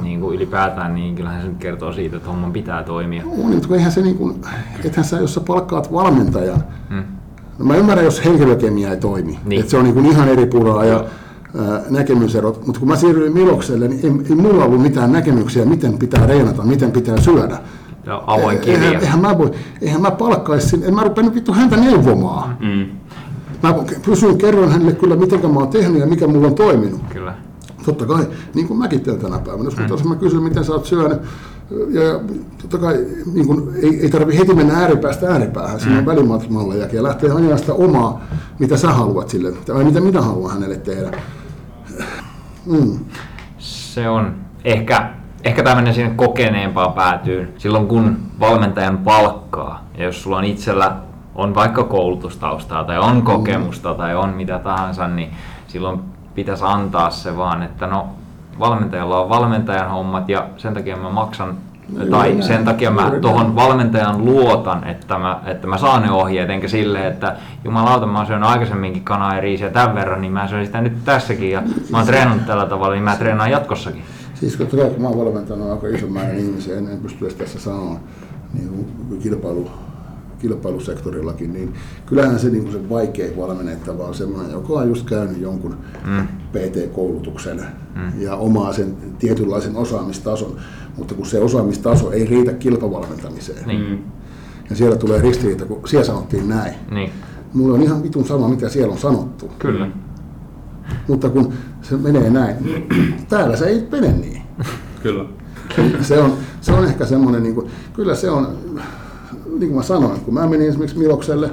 [0.02, 3.22] niin kuin ylipäätään, niin kyllähän se nyt kertoo siitä, että homman pitää toimia.
[3.44, 4.34] On, mutta eihän se niin kuin,
[4.84, 7.02] ethän sä, jos sä palkkaat valmentajan, Mm.
[7.58, 9.40] no mä ymmärrän, jos henkilökemia ei toimi, Niin.
[9.44, 9.60] niin.
[9.60, 11.04] että se on niin kuin ihan eri puraa ja
[11.58, 15.98] ää, näkemyserot, mutta kun mä siirryin Milokselle, niin ei, ei mulla ollut mitään näkemyksiä, miten
[15.98, 17.58] pitää reenata, miten pitää syödä.
[18.06, 19.00] Ja avoin eihän, kirja.
[19.00, 19.50] eihän, mä voi,
[19.82, 22.56] eihän mä palkkaisi en mä rupeannut vittu häntä neuvomaan.
[22.60, 22.86] Mm.
[23.64, 23.74] Mä
[24.06, 27.00] pysyin, kerroin hänelle kyllä, miten mä oon tehnyt ja mikä mulla on toiminut.
[27.12, 27.34] Kyllä.
[27.86, 29.70] Totta kai, niin kuin mäkin teen tänä päivänä.
[29.88, 30.08] Jos mm.
[30.08, 31.22] mä kysyn, miten sä oot syönyt,
[31.90, 32.20] ja
[32.60, 37.02] totta kai niin kuin, ei, ei tarvi heti mennä ääripäästä ääripäähän, siinä on välimallejakin, ja
[37.02, 38.24] lähtee ajaa sitä omaa,
[38.58, 41.10] mitä sä haluat sille, tai mitä minä haluan hänelle tehdä.
[42.66, 42.98] Mm.
[43.58, 44.34] Se on
[44.64, 45.10] ehkä,
[45.44, 47.48] ehkä tämä menee sinne kokeneempaan päätyyn.
[47.58, 50.96] Silloin kun valmentajan palkkaa, ja jos sulla on itsellä
[51.34, 55.30] on vaikka koulutustaustaa tai on kokemusta tai on mitä tahansa, niin
[55.66, 56.00] silloin
[56.34, 58.06] pitäisi antaa se vaan, että no
[58.58, 61.56] valmentajalla on valmentajan hommat ja sen takia mä maksan
[61.88, 66.10] Juuri tai näin, sen takia mä tuohon valmentajan luotan, että mä, että mä saan ne
[66.10, 70.32] ohjeet, enkä silleen, että jumalauta, mä oon syönyt aikaisemminkin kanaa ja riisiä tämän verran, niin
[70.32, 74.02] mä syön sitä nyt tässäkin ja mä oon treenannut tällä tavalla, niin mä treenaan jatkossakin.
[74.34, 77.60] Siis kun, kun mä oon valmentanut aika ison määrän ihmisiä, en, en pysty edes tässä
[77.60, 78.00] sanomaan
[78.54, 79.70] niin kilpailu,
[80.44, 81.74] kilpailusektorillakin, niin
[82.06, 85.76] kyllähän se, niin kuin se vaikea valmennettava on semmoinen, joka on just käynyt jonkun
[86.06, 86.26] Mm.
[86.52, 88.20] PT-koulutuksen mm.
[88.20, 90.56] ja omaa sen tietynlaisen osaamistason,
[90.96, 93.66] mutta kun se osaamistaso ei riitä kilpavalmentamiseen.
[93.66, 94.04] Niin.
[94.70, 96.74] Ja siellä tulee ristiriita, kun siellä sanottiin näin.
[96.90, 97.10] Niin.
[97.54, 99.50] Mulla on ihan vitun sama, mitä siellä on sanottu.
[99.58, 99.88] Kyllä.
[101.08, 102.56] Mutta kun se menee näin,
[103.28, 104.42] täällä se ei mene niin.
[105.02, 105.24] Kyllä.
[106.00, 108.58] Se on, se on ehkä semmoinen, niin kuin, kyllä se on,
[109.60, 111.50] niin kuin mä sanoin, kun mä menin esimerkiksi Milokselle,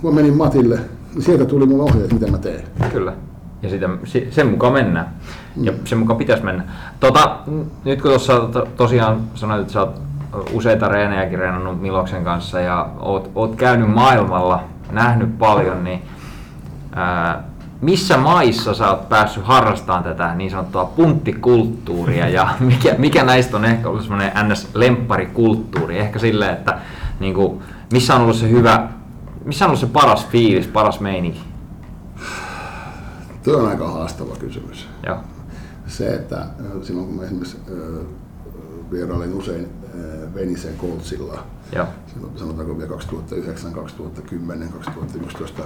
[0.00, 0.78] kun mä menin Matille,
[1.14, 2.64] niin sieltä tuli mulle ohjeet, mitä mä teen.
[2.92, 3.12] Kyllä.
[3.62, 5.08] Ja sitä, si- sen mukaan mennään.
[5.62, 6.64] Ja sen mukaan pitäisi mennä.
[7.00, 7.38] Tota,
[7.84, 10.00] nyt kun tuossa to, tosiaan sanoit, että sä oot
[10.52, 16.02] useita reenejäkin reenannut Miloksen kanssa ja oot, oot käynyt maailmalla, nähnyt paljon, niin
[16.94, 17.44] ää,
[17.84, 23.64] missä maissa sä oot päässyt harrastamaan tätä niin sanottua punttikulttuuria ja mikä, mikä näistä on
[23.64, 25.98] ehkä ollut semmoinen ns-lempparikulttuuri?
[25.98, 26.78] Ehkä silleen, että
[27.20, 27.62] niin kuin,
[27.92, 28.88] missä on ollut se hyvä,
[29.44, 31.40] missä on ollut se paras fiilis, paras meininki?
[33.42, 34.88] Tuo on aika haastava kysymys.
[35.06, 35.16] Joo.
[35.86, 36.46] Se, että
[36.82, 37.56] silloin kun mä esimerkiksi
[38.90, 39.68] vierailin usein
[40.34, 41.38] Venisen Coltsilla,
[41.72, 41.86] Joo.
[42.36, 45.62] sanotaanko vielä 2009, 2010, 2011,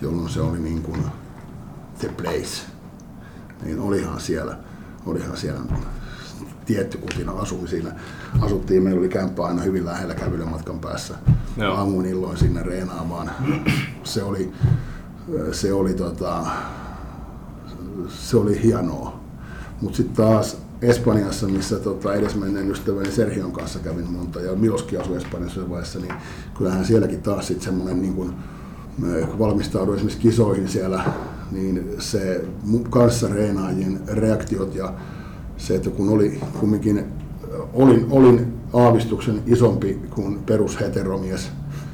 [0.00, 1.04] jolloin se oli niin kuin
[1.98, 2.62] the place,
[3.64, 4.58] niin olihan siellä,
[5.06, 5.60] olihan siellä
[6.64, 7.92] tietty, kun siinä asui siinä,
[8.40, 11.14] asuttiin, meillä oli kämppä aina hyvin lähellä kävelymatkan päässä,
[11.56, 11.74] Joo.
[11.74, 13.30] aamuin illoin sinne reenaamaan.
[14.04, 14.52] Se oli,
[15.52, 16.46] se oli, tota,
[18.08, 19.20] se oli hienoa.
[19.80, 25.16] Mutta sitten taas Espanjassa, missä tota, edesmenneen ystäväni Sergion kanssa kävin monta, ja Miloski asui
[25.16, 26.14] Espanjassa vaiheessa, niin
[26.58, 28.34] kyllähän sielläkin taas sitten semmoinen, niin kun,
[29.00, 31.04] kun valmistauduin esimerkiksi kisoihin siellä,
[31.50, 32.44] niin se
[32.90, 34.92] kanssa reenaajien reaktiot ja
[35.56, 37.04] se, että kun oli kumminkin,
[37.72, 41.50] olin, olin aavistuksen isompi kuin perusheteromies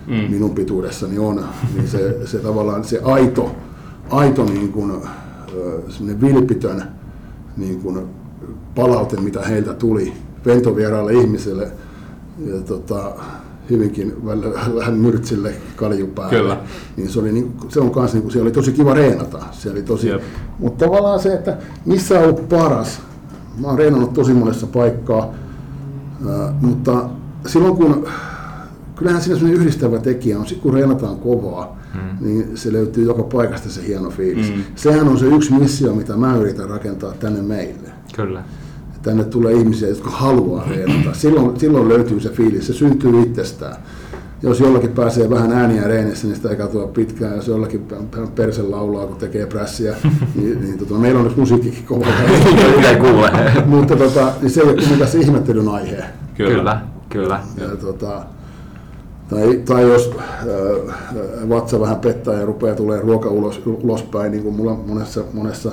[0.07, 0.15] mm.
[0.15, 1.45] minun pituudessani on,
[1.75, 3.55] niin se, se tavallaan se aito,
[4.11, 4.93] aito niin kuin,
[6.21, 6.83] vilpitön
[7.57, 8.07] niin kuin
[8.75, 10.13] palaute, mitä heiltä tuli
[10.47, 11.73] ventovieraille ihmiselle
[12.47, 13.13] ja tota,
[13.71, 16.39] hyvinkin välillä vähän myrtsille kaljupäälle.
[16.39, 16.61] Kyllä.
[16.97, 19.39] Niin se, oli niin, se on kans, niin se oli tosi kiva reenata.
[19.53, 20.23] Se oli tosi, Jep.
[20.59, 23.01] mutta tavallaan se, että missä on ollut paras.
[23.61, 25.35] Mä oon reenannut tosi monessa paikkaa,
[26.61, 27.09] mutta
[27.47, 28.09] silloin kun,
[28.97, 32.27] kyllähän siinä semmoinen yhdistävä tekijä on, kun reenataan kovaa, mm.
[32.27, 34.53] niin se löytyy joka paikasta se hieno fiilis.
[34.55, 34.62] Mm.
[34.77, 38.43] Sehän on se yksi missio, mitä mä yritän rakentaa tänne meille Kyllä.
[39.05, 41.15] Tänne tulee ihmisiä, jotka haluaa reenata.
[41.15, 43.77] Silloin, silloin löytyy se fiilis, se syntyy itsestään.
[44.43, 47.37] Jos jollakin pääsee vähän ääniä reenissä, niin sitä ei katsoa pitkään.
[47.37, 49.95] Jos jollakin vähän perse laulaa, kun tekee prässiä,
[50.35, 52.07] niin, niin tota, meillä on nyt musiikkikin kova.
[52.89, 53.31] Ei kuule.
[53.67, 56.05] Mutta tota, niin se ei ole kuitenkaan se ihmettelyn aihe.
[56.37, 56.49] Kyllä.
[56.49, 56.81] Kyllä.
[57.09, 57.41] Kyllä.
[57.61, 58.23] Ja, tota,
[59.29, 64.55] tai, tai jos äh, vatsa vähän pettää ja rupeaa tulee ruoka ulos, ulospäin, niin kuin
[64.55, 65.73] mulla monessa, monessa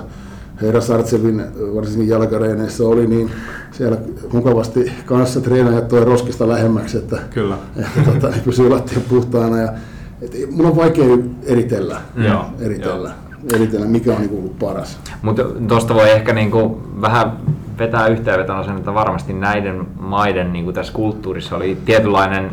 [0.62, 1.43] Herra Sartsevin
[1.76, 3.32] varsinkin jalkareeneissä oli, niin
[3.72, 3.97] siellä
[4.34, 7.57] mukavasti kanssa treenaajat toi roskista lähemmäksi, että, Kyllä.
[7.78, 9.57] että tota, ne pysyy lattian puhtaana.
[9.57, 9.74] Ja,
[10.22, 13.12] et, mun on vaikea eritellä, Joo, eritellä,
[13.53, 14.99] eritellä mikä on niin ollut paras.
[15.22, 17.32] Mutta tuosta voi ehkä niinku vähän
[17.78, 22.52] vetää yhteenvetona sen, että varmasti näiden maiden niinku tässä kulttuurissa oli tietynlainen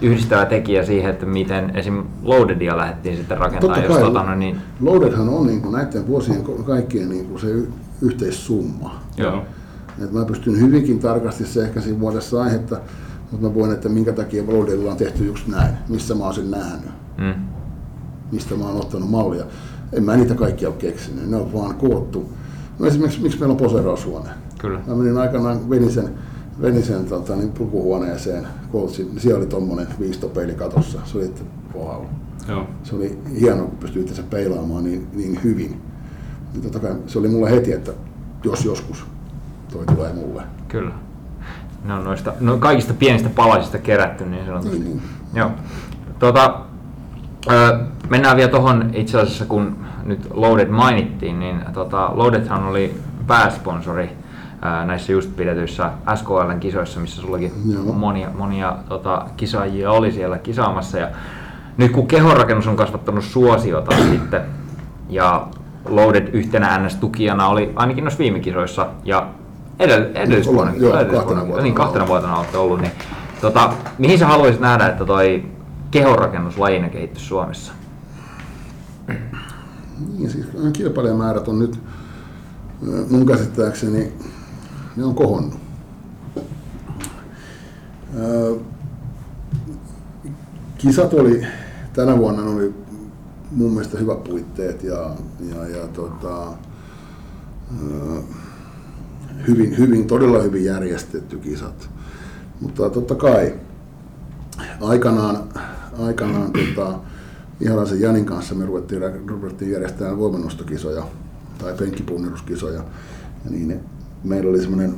[0.00, 2.04] yhdistävä tekijä siihen, että miten esim.
[2.22, 3.80] Loadedia lähdettiin sitten rakentamaan.
[3.80, 7.40] Totta Jos, kai, tota, no, niin, Loadedhan on niin kuin näiden vuosien kaikkien niin kuin
[7.40, 7.68] se y-
[8.02, 9.00] yhteissumma.
[9.16, 9.42] Joo.
[10.04, 12.80] Et mä pystyn hyvinkin tarkasti se ehkä siinä vuodessa aihetta,
[13.30, 16.50] mutta mä voin, että minkä takia Loadedilla on tehty just näin, missä mä oon sen
[16.50, 17.34] nähnyt, mm,
[18.32, 19.44] mistä mä oon ottanut mallia.
[19.92, 22.28] En mä niitä kaikkia ole keksinyt, ne on vaan koottu.
[22.78, 24.28] No esimerkiksi, miksi meillä on poseeraushuone?
[24.58, 24.80] kyllä.
[24.86, 26.14] Mä menin aikanaan Venisen,
[26.62, 30.98] Venisen tota, niin pukuhuoneeseen, niin siellä oli tommonen viistopeili katossa.
[31.04, 31.42] Se oli, että
[31.74, 32.04] wow.
[32.48, 32.66] Joo.
[32.82, 35.82] Se oli hienoa, kun pystyi itse peilaamaan niin, niin hyvin.
[36.54, 37.92] Ja totta kai se oli mulle heti, että
[38.44, 39.06] jos joskus
[39.72, 40.42] toi tulee mulle.
[40.68, 40.92] Kyllä.
[41.84, 44.78] Ne on noista, no kaikista pienistä palasista kerätty niin sanotusti.
[44.78, 45.02] Niin, niin.
[45.34, 45.50] Joo.
[46.18, 46.60] Tota,
[47.50, 47.78] ö,
[48.10, 49.76] mennään vielä tuohon itse asiassa, kun
[50.06, 52.94] nyt Loaded mainittiin, niin tota, Loadedhan oli
[53.26, 54.10] pääsponsori
[54.62, 57.82] ää, näissä just pidetyissä SKLn kisoissa, missä sullakin Joo.
[57.82, 60.98] monia, monia tota, kisaajia oli siellä kisaamassa.
[60.98, 61.08] Ja
[61.76, 64.40] nyt kun kehonrakennus on kasvattanut suosiota sitten,
[65.08, 65.46] ja
[65.88, 69.26] Loaded yhtenä NS-tukijana oli ainakin noissa viime kisoissa, ja
[69.78, 72.92] edell- edellisvuonna, joo, edellisvuonna, kahtena vuotena niin kahtena vuotena olette ollut, niin
[73.40, 75.44] tota, mihin sä haluaisit nähdä, että toi
[75.90, 77.72] kehonrakennus lajina kehittyisi Suomessa?
[80.18, 81.78] Niin, siis kilpailijamäärät on nyt
[83.10, 84.12] mun käsittääkseni,
[84.96, 85.54] ne on kohonnut.
[90.78, 91.46] Kisat oli,
[91.92, 92.74] tänä vuonna oli
[93.50, 96.52] mun mielestä hyvät puitteet ja, ja, ja tota,
[99.48, 101.90] hyvin, hyvin, todella hyvin järjestetty kisat.
[102.60, 103.54] Mutta totta kai
[104.80, 105.38] aikanaan,
[105.98, 106.98] aikanaan tota,
[107.60, 111.06] Ihalaisen Janin kanssa me ruvettiin, ruvettiin järjestämään voimannostokisoja
[111.58, 112.84] tai penkkipunneruskisoja.
[113.44, 113.80] Ja niin
[114.24, 114.94] meillä oli semmoinen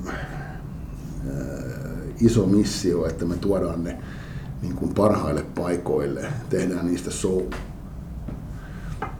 [2.20, 3.98] iso missio, että me tuodaan ne
[4.62, 7.42] niin kuin parhaille paikoille, tehdään niistä show.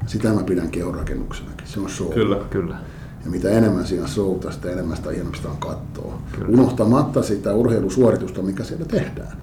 [0.07, 2.13] Sitä mä pidän kehonrakennuksenakin, se on show.
[2.13, 2.37] Kyllä.
[2.51, 2.77] Kyllä.
[3.25, 6.23] Ja mitä enemmän siinä showta, sitä enemmän sitä hienompista on kattoa.
[6.49, 9.39] Unohtamatta sitä urheilusuoritusta, mikä siellä tehdään.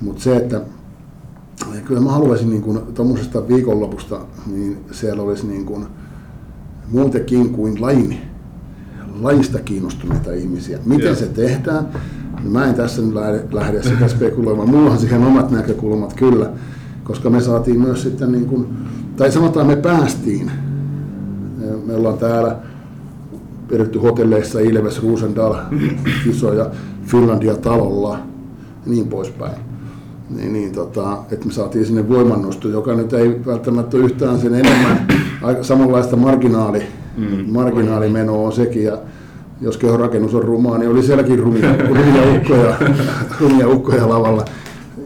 [0.00, 0.60] Mutta se, että
[1.84, 5.86] kyllä mä haluaisin niin tuommoisesta viikonlopusta, niin siellä olisi niin kuin
[6.90, 8.18] muutenkin kuin lajin,
[9.20, 10.78] lajista kiinnostuneita ihmisiä.
[10.84, 11.14] Miten Joo.
[11.14, 11.88] se tehdään?
[12.44, 14.70] Mä en tässä nyt lähde, lähde sitä spekuloimaan.
[14.70, 16.50] Mulla on siihen omat näkökulmat kyllä,
[17.04, 18.66] koska me saatiin myös sitten, niin kuin,
[19.16, 20.50] tai sanotaan me päästiin.
[21.86, 22.56] Me ollaan täällä
[23.68, 25.54] pidetty hotelleissa Ilves, Rosendal,
[26.24, 26.70] kisoja,
[27.02, 28.24] Finlandia talolla ja
[28.86, 29.69] niin poispäin.
[30.36, 35.06] Niin, niin tota, että me saatiin sinne voimannosto, joka nyt ei välttämättä yhtään sen enemmän
[35.62, 36.82] samanlaista marginaali,
[37.16, 37.44] mm.
[37.52, 38.84] marginaalimenoa on sekin.
[38.84, 38.98] Ja
[39.60, 42.76] jos kehorakennus on rumaa, niin oli sielläkin rumia, rumia, ukkoja,
[43.40, 44.44] rumia ukkoja lavalla.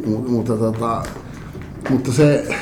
[0.07, 1.03] Mut, mutta, tota,
[1.91, 2.55] mutta se,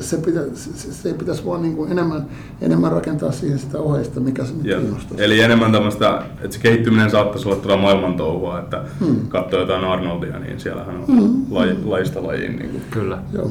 [0.00, 2.26] se, pitä, se, se pitäisi vaan niin kuin enemmän,
[2.60, 5.18] enemmän rakentaa siihen sitä ohjeista, mikä se nyt kiinnostaa.
[5.18, 9.28] Eli enemmän tämmöistä, että se kehittyminen saattaisi olla tuolla maailman touhua, että Hmm.
[9.28, 11.04] katsoo jotain Arnoldia, niin siellähän on
[11.50, 12.56] laji, lajista lajiin.
[12.56, 12.82] Niin kuin.
[12.90, 13.18] Kyllä.
[13.32, 13.50] Joo.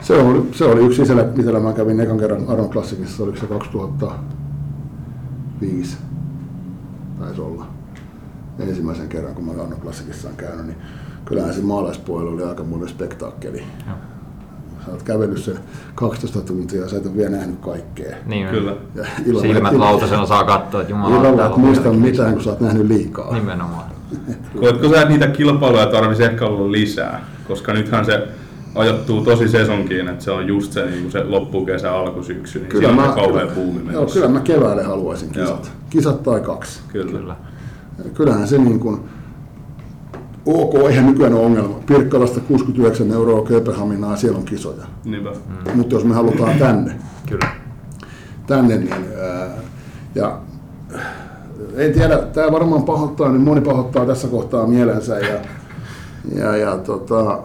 [0.00, 3.46] Se oli, se oli yksi sisällä, mitä mä kävin ekan kerran Arnold Classicissa, oliko se
[3.46, 5.96] 2005,
[7.18, 7.66] taisi olla
[8.58, 10.76] ensimmäisen kerran, kun mä Arnold Classicissa on käynyt, niin
[11.24, 13.58] kyllähän se maalaispuolella oli aika monen spektaakkeli.
[13.86, 13.96] Joo.
[14.88, 15.58] Sä oot kävellyt sen
[15.94, 18.16] 12 tuntia ja sä et ole vielä nähnyt kaikkea.
[18.26, 18.74] Niin, Kyllä.
[18.94, 22.50] Ja illalla- Silmät lautasena saa katsoa, että jumala Illalla et on muista mitään, kun sä
[22.50, 23.34] oot nähnyt liikaa.
[23.34, 23.84] Nimenomaan.
[24.60, 27.24] Koetko sä, että niitä kilpailuja tarvitsisi ehkä olla lisää?
[27.48, 28.28] Koska nythän se
[28.74, 33.08] ajoittuu tosi sesonkiin, että se on just se, niin se loppukesä, alkusyksy, niin kyllä on
[33.08, 34.14] se kauhean buumi joo, menossa.
[34.14, 35.48] kyllä mä keväälle haluaisin kisat.
[35.48, 35.60] Joo.
[35.90, 36.80] Kisat tai kaksi.
[36.92, 37.12] Kyllä.
[37.18, 37.36] Kyllä.
[38.14, 39.00] Kyllähän se niin kuin,
[40.48, 41.80] ok, eihän nykyään ole ongelma.
[41.86, 44.84] Pirkkalasta 69 euroa Kööpenhaminaa, siellä on kisoja.
[45.04, 45.30] Niinpä.
[45.30, 45.76] Mm.
[45.76, 46.94] Mutta jos me halutaan tänne,
[47.28, 47.48] Kyllä.
[48.46, 49.48] tänne niin, ää,
[50.14, 50.38] ja
[51.76, 55.40] en tiedä, tämä varmaan pahoittaa, niin moni pahoittaa tässä kohtaa mielensä ja,
[56.34, 57.38] ja, ja tota,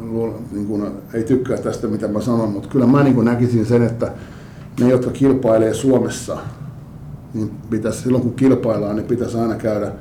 [0.00, 3.82] luulen, niin kuin, ei tykkää tästä, mitä mä sanon, mutta kyllä mä niin näkisin sen,
[3.82, 4.12] että
[4.80, 6.38] ne, jotka kilpailee Suomessa,
[7.34, 9.92] niin pitäisi, silloin kun kilpaillaan, niin pitäisi aina käydä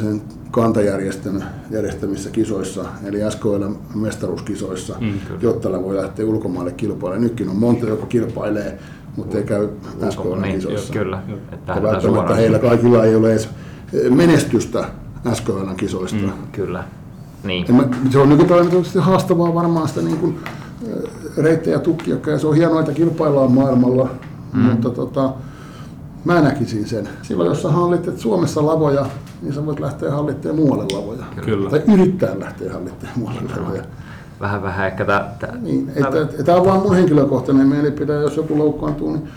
[0.00, 0.22] sen
[0.52, 7.22] kantajärjestön järjestämissä kisoissa, eli SKL mestaruuskisoissa, mm, jotta voi lähteä ulkomaille kilpailemaan.
[7.22, 8.78] Nytkin on monta, joka kilpailee,
[9.16, 9.68] mutta ei käy
[10.10, 10.92] SKL Niin, kisoissa.
[10.92, 11.22] kyllä.
[11.52, 12.36] Että välttämättä suoraan.
[12.36, 13.48] heillä kaikilla ei ole edes
[14.10, 14.84] menestystä
[15.32, 16.26] SKL kisoista.
[16.26, 16.32] Mm.
[16.52, 16.84] Kyllä.
[17.44, 17.66] Niin.
[17.68, 20.38] En mä, se on nykypäivänä haastavaa varmaan sitä niin kuin,
[21.36, 24.08] reittejä tukkia, ja se on hienoa, että kilpaillaan maailmalla,
[24.52, 24.60] mm.
[24.60, 25.32] mutta tota,
[26.24, 27.08] mä näkisin sen.
[27.22, 29.06] Silloin jos sä hallitset Suomessa lavoja,
[29.42, 31.24] niin sä voit lähteä hallittamaan muualle lavoja.
[31.44, 31.70] Kyllä.
[31.70, 33.82] Tai yrittää lähteä hallittamaan muualle lavoja.
[34.40, 38.58] Vähän vähän ehkä tää, tää, Niin, että, tämä on vaan mun henkilökohtainen mielipide, jos joku
[38.58, 39.28] loukkaantuu, niin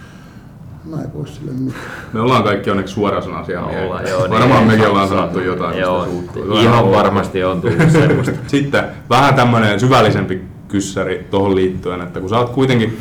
[0.86, 1.82] mä en voi sille mitään.
[2.14, 3.84] Me ollaan kaikki onneksi suorasanaisia miehiä.
[3.86, 6.58] ollaan, joo, niin, Varmaan ei mekin ollaan sanottu jotain, Joo, mistä suuttuu.
[6.60, 8.34] ihan varmasti on tullut semmoista.
[8.48, 12.98] Sitten vähän tämmöinen syvällisempi kyssäri tuohon liittyen, että kun sä oot kuitenkin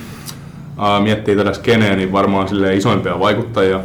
[0.79, 3.81] ää, miettii tätä skeneä, niin varmaan sille isoimpia vaikuttajia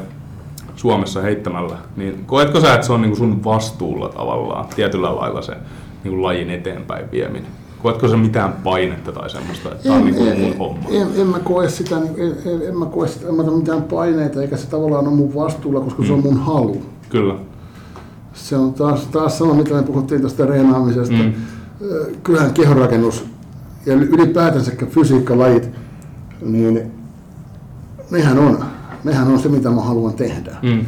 [0.76, 5.54] Suomessa heittämällä, niin koetko sä, että se on niinku sun vastuulla tavallaan tietyllä lailla se
[6.04, 7.52] niinku lajin eteenpäin vieminen?
[7.84, 10.90] Koetko sä mitään painetta tai semmoista, että tämä on niinku mun homma?
[10.90, 13.82] En, en, mä koe sitä, niin- en, en, en mä koe sitä, en mä mitään
[13.82, 16.08] paineita, eikä se tavallaan ole mun vastuulla, koska mm.
[16.08, 16.82] se on mun halu.
[17.10, 17.36] Kyllä.
[18.34, 21.16] Se on taas, taas sama, mitä me puhuttiin tästä reenaamisesta.
[21.16, 21.34] Mm.
[22.24, 23.26] Kyllähän kehonrakennus
[23.86, 25.70] ja ylipäätänsä fysiikkalajit,
[26.42, 26.92] niin
[28.12, 28.66] nehän on,
[29.04, 30.58] nehän on se, mitä mä haluan tehdä.
[30.62, 30.86] Mm.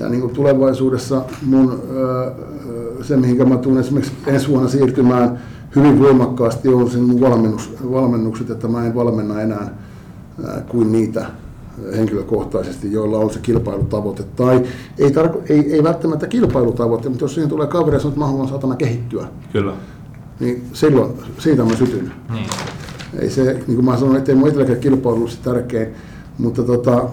[0.00, 1.82] Ja niin kuin tulevaisuudessa mun,
[3.02, 5.38] se, mihin mä tulen esimerkiksi ensi vuonna siirtymään
[5.76, 9.70] hyvin voimakkaasti, on sen mun valmennus, valmennukset, että mä en valmenna enää
[10.46, 11.26] ää, kuin niitä
[11.96, 14.22] henkilökohtaisesti, joilla on se kilpailutavoite.
[14.36, 14.62] Tai
[14.98, 18.26] ei, tarko, ei, ei välttämättä kilpailutavoite, mutta jos siihen tulee kaveri ja sanoo, että mä
[18.26, 19.72] haluan saatana kehittyä, Kyllä.
[20.40, 22.12] niin silloin siitä mä sytyn.
[22.32, 22.46] Niin.
[23.18, 25.88] Ei se, niin kuin mä sanoin, että ei mun itselläkään kilpailu se tärkein,
[26.38, 27.04] mutta tota,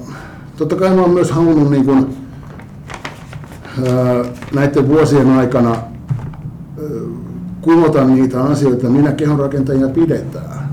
[0.57, 2.07] totta kai mä oon myös halunnut niin kuin,
[3.87, 5.83] ää, näiden vuosien aikana ää,
[8.05, 10.69] niitä asioita, minä kehonrakentajia pidetään.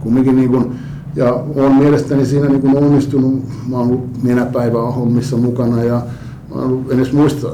[0.00, 0.72] Kumminkin niin kuin,
[1.16, 3.44] ja olen mielestäni siinä niin kuin onnistunut.
[3.68, 6.02] Mä oon ollut nenäpäivän hommissa mukana ja
[6.54, 7.48] mä ollut, en edes muista,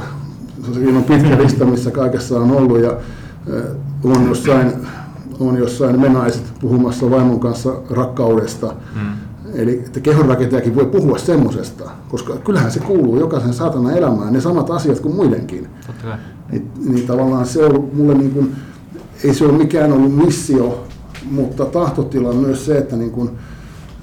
[0.75, 2.97] siinä on pitkä lista, missä kaikessa on ollut ja
[4.05, 4.73] on jossain,
[5.41, 8.75] on jossain menaiset puhumassa vaimon kanssa rakkaudesta.
[8.95, 9.01] Mm.
[9.55, 14.71] Eli että kehonrakentajakin voi puhua semmosesta, koska kyllähän se kuuluu jokaisen saatana elämään, ne samat
[14.71, 15.69] asiat kuin muidenkin.
[15.87, 16.19] Totta.
[16.53, 18.57] Niin, niin tavallaan se on mulle niin kuin,
[19.25, 20.85] ei se ole mikään ollut missio,
[21.31, 23.31] mutta tahtotila on myös se, että niin kuin,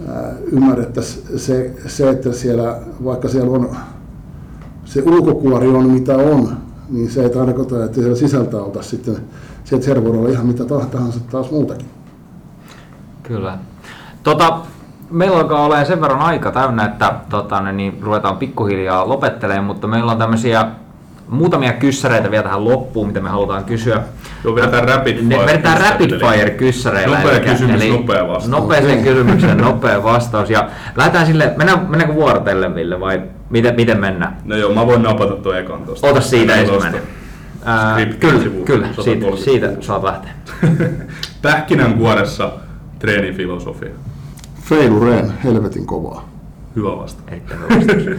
[0.08, 3.76] ää, ymmärrettäisiin se, se, että siellä, vaikka siellä on
[4.86, 6.58] se ulkokuori on mitä on,
[6.90, 9.24] niin se ei tarkoita, että siellä sisältä oltaisiin sitten,
[9.64, 11.88] sieltä siellä voi olla ihan mitä tahansa taas muutakin.
[13.24, 13.58] Kyllä.
[14.24, 14.58] Tota,
[15.12, 20.12] meillä alkaa olemaan sen verran aika täynnä, että tota, niin ruvetaan pikkuhiljaa lopettelemaan, mutta meillä
[20.12, 20.68] on tämmöisiä
[21.30, 24.02] muutamia kyssäreitä vielä tähän loppuun, mitä me halutaan kysyä.
[24.44, 25.48] Joo, vedetään rapid Ne fire.
[25.48, 27.18] vedetään rapid fire kyssäreillä.
[27.18, 28.50] Nopea eli- kysymys, eli nopea vastaus.
[28.50, 29.14] Nopeeseen Okei.
[29.14, 30.50] kysymykseen nopea vastaus.
[30.50, 33.22] Ja lähdetään sille, mennään, mennäänkö vuorotellen Ville vai
[33.54, 34.38] miten, miten mennään?
[34.46, 36.08] No joo, mä voin napata tuon ekan tosta.
[36.08, 37.02] Ota siitä ensimmäinen.
[37.92, 39.44] Skriptin kyllä, sivu kyllä siitä, 130.
[39.44, 40.32] siitä saat lähteä.
[41.42, 42.52] Pähkinänkuoressa
[43.00, 43.90] treenifilosofia.
[44.62, 46.30] Feilureen, helvetin kovaa.
[46.76, 47.28] Hyvä vastaus.
[47.28, 48.16] Erittäin hyvä.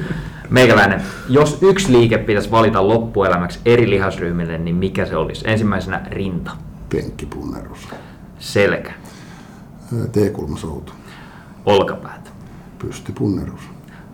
[0.50, 5.50] Meikäläinen, jos yksi liike pitäisi valita loppuelämäksi eri lihasryhmille, niin mikä se olisi?
[5.50, 6.50] Ensimmäisenä rinta,
[6.88, 7.88] Penkkipunnerus.
[8.38, 8.92] selkä,
[10.12, 10.92] T-kulmasoutu.
[11.66, 12.32] olkapäät,
[12.78, 13.60] Pystypunnerus.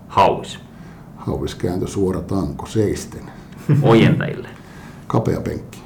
[0.08, 0.58] hauis,
[1.20, 3.22] Hauiskääntö suora tanko seisten.
[3.82, 4.48] ojentajille,
[5.06, 5.78] Kapea penkki.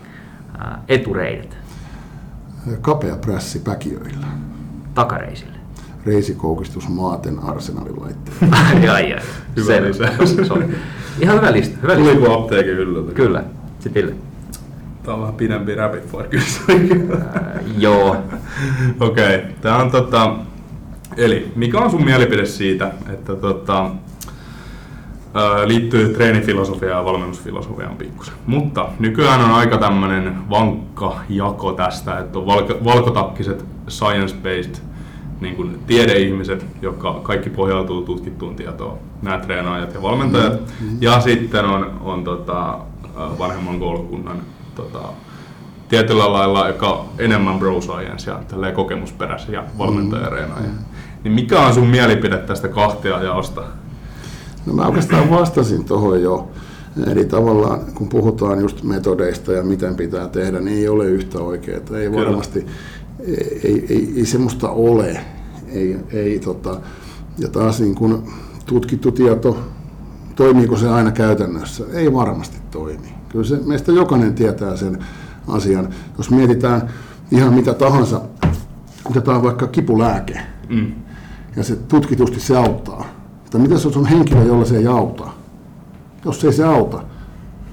[0.59, 1.57] ää, etureidet,
[2.81, 4.27] Kapea prässi päkiöillä.
[4.95, 5.55] takareisille.
[6.07, 8.57] Reisikoukistus maaten arsenalin laitteella.
[8.71, 9.21] ai, ai, ai.
[9.57, 10.37] Hyvä lisäys.
[10.37, 10.43] Se
[11.21, 11.79] Ihan hyvä lista.
[11.83, 12.13] Hyvä lista.
[12.15, 13.13] Tuliko apteekin hyllyltä?
[13.13, 13.45] Kyllä.
[13.81, 14.15] Sitten Ville.
[15.03, 16.91] Tää on vähän pidempi rapid fire kysymys.
[17.35, 18.17] Ää, joo.
[19.01, 19.49] Okei, okay.
[19.61, 20.37] tää on tota...
[21.17, 23.91] Eli mikä on sun mielipide siitä, että tota,
[25.65, 28.35] liittyy treenifilosofiaan ja valmennusfilosofiaan pikkusen.
[28.47, 34.77] Mutta nykyään on aika tämmönen vankka jako tästä, että on valko, valkotakkiset science-based
[35.41, 40.53] niin kuin tiedeihmiset, jotka kaikki pohjautuu tutkittuun tietoon, nämä treenaajat ja valmentajat.
[40.53, 40.99] Mm-hmm.
[41.01, 42.79] Ja sitten on, on tota,
[43.39, 44.43] vanhemman koulukunnan
[44.75, 44.99] tota,
[45.89, 50.69] tietyllä lailla, joka enemmän bro science ja kokemusperäisiä valmentaja mm.
[51.25, 53.63] Niin mikä on sun mielipide tästä kahtia jaosta?
[54.67, 56.49] No mä oikeastaan vastasin tuohon jo.
[57.07, 61.81] Eli tavallaan kun puhutaan just metodeista ja miten pitää tehdä, niin ei ole yhtä oikeaa.
[61.99, 62.25] Ei Kyllä.
[62.27, 62.67] varmasti,
[63.27, 65.21] ei, ei, ei, ei semmoista ole.
[65.69, 66.81] Ei, ei, tota,
[67.39, 68.33] ja taas niin kun
[68.67, 69.59] tutkittu tieto,
[70.37, 71.85] toimiiko se aina käytännössä?
[71.93, 73.15] Ei varmasti toimi.
[73.29, 74.99] Kyllä se, meistä jokainen tietää sen
[75.49, 75.89] asian.
[76.19, 76.89] Jos mietitään
[77.31, 78.21] ihan mitä tahansa,
[79.05, 80.93] otetaan vaikka kipulääke, Mm.
[81.57, 83.14] ja se tutkitusti se auttaa.
[83.45, 85.25] Mutta mitä jos on henkilö, jolla se ei auta?
[86.25, 87.03] Jos ei se auta,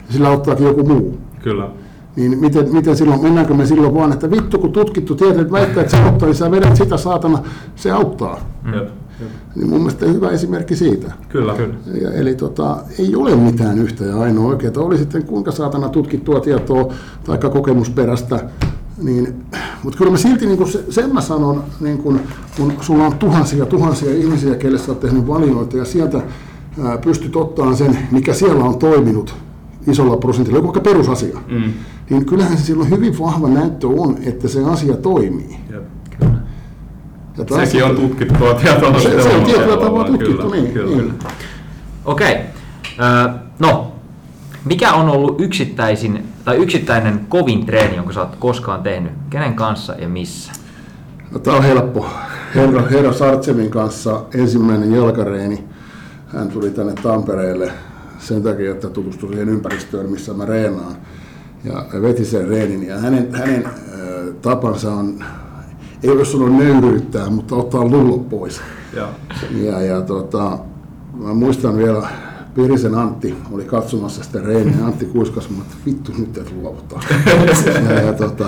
[0.09, 1.17] sillä auttaakin joku muu.
[1.43, 1.69] Kyllä.
[2.15, 5.97] Niin miten, miten silloin, mennäänkö me silloin vaan, että vittu kun tutkittu tieto väittää, että
[5.97, 7.39] se auttaa, niin sä vedät sitä saatana,
[7.75, 8.39] se auttaa.
[8.63, 8.73] Mm.
[8.73, 8.89] Jep.
[9.55, 11.11] Niin mun mielestä hyvä esimerkki siitä.
[11.29, 11.53] Kyllä.
[11.53, 11.73] Kyllä.
[12.01, 14.73] Ja, eli tota, ei ole mitään yhtä ja ainoa oikeaa.
[14.77, 16.93] Oli sitten kuinka saatana tutkittua tietoa
[17.23, 18.49] tai kokemusperäistä,
[18.97, 19.43] niin,
[19.83, 22.19] mutta kyllä mä silti niin se, sen mä sanon, niin kun,
[22.57, 26.21] kun sulla on tuhansia tuhansia ihmisiä, kelle sä oot tehnyt valinnoita ja sieltä
[26.83, 29.35] ää, pystyt ottamaan sen, mikä siellä on toiminut
[29.87, 31.73] isolla prosentilla, joku vaikka perusasia, Mm.
[32.09, 35.57] niin kyllähän se silloin hyvin vahva näyttö on, että se asia toimii.
[35.71, 35.83] Jep.
[37.37, 38.99] Ja taas Sekin on tutkittua tietoa.
[38.99, 40.95] Se- se on tietyllä tavalla tutkittu, kyllä, niin, Kyllä.
[40.97, 41.13] niin.
[42.05, 42.35] Okei.
[42.99, 43.91] Öö, no,
[44.65, 49.11] mikä on ollut yksittäisin, tai yksittäinen kovin treeni, jonka sä oot koskaan tehnyt?
[49.29, 50.51] Kenen kanssa ja missä?
[51.31, 52.05] No, tämä on helppo.
[52.55, 55.63] Herra, herra Sartsemin kanssa ensimmäinen jalkareeni.
[56.27, 57.71] Hän tuli tänne Tampereelle
[58.19, 60.95] sen takia, että tutustui siihen ympäristöön, missä mä reenaan.
[61.63, 62.87] Ja veti sen reenin.
[62.87, 63.73] Ja hänen, hänen äh,
[64.41, 65.23] tapansa on,
[66.03, 68.61] ei ole sanoa nöyryyttää, mutta ottaa lullot pois.
[68.93, 69.07] Joo.
[69.51, 70.59] Ja, ja tota,
[71.13, 72.07] mä muistan vielä,
[72.55, 77.01] Pirisen Antti oli katsomassa sitä reeniä, Antti kuiskasi mulle, että vittu nyt et luovuttaa.
[77.89, 78.47] ja, ja tota,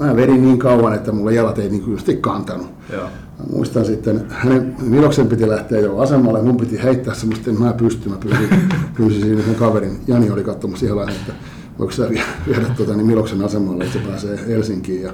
[0.00, 2.66] mä vedin niin kauan, että mulla jalat ei niin just kantanut.
[2.92, 3.08] Joo.
[3.38, 7.72] Mä muistan sitten, hänen Miloksen piti lähteä jo asemalle, mun piti heittää semmoista, että mä
[7.72, 8.48] pystyn, mä pyysin,
[8.96, 11.32] pyysin siinä sen kaverin, Jani oli katsomassa ihan että
[11.78, 15.02] voiko sä vie- viedä tuota, niin Miloksen asemalle, että se pääsee Helsinkiin.
[15.02, 15.12] Ja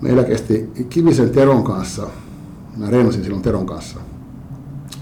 [0.00, 2.06] meillä kesti Kivisen Teron kanssa,
[2.76, 3.98] mä reenasin silloin Teron kanssa,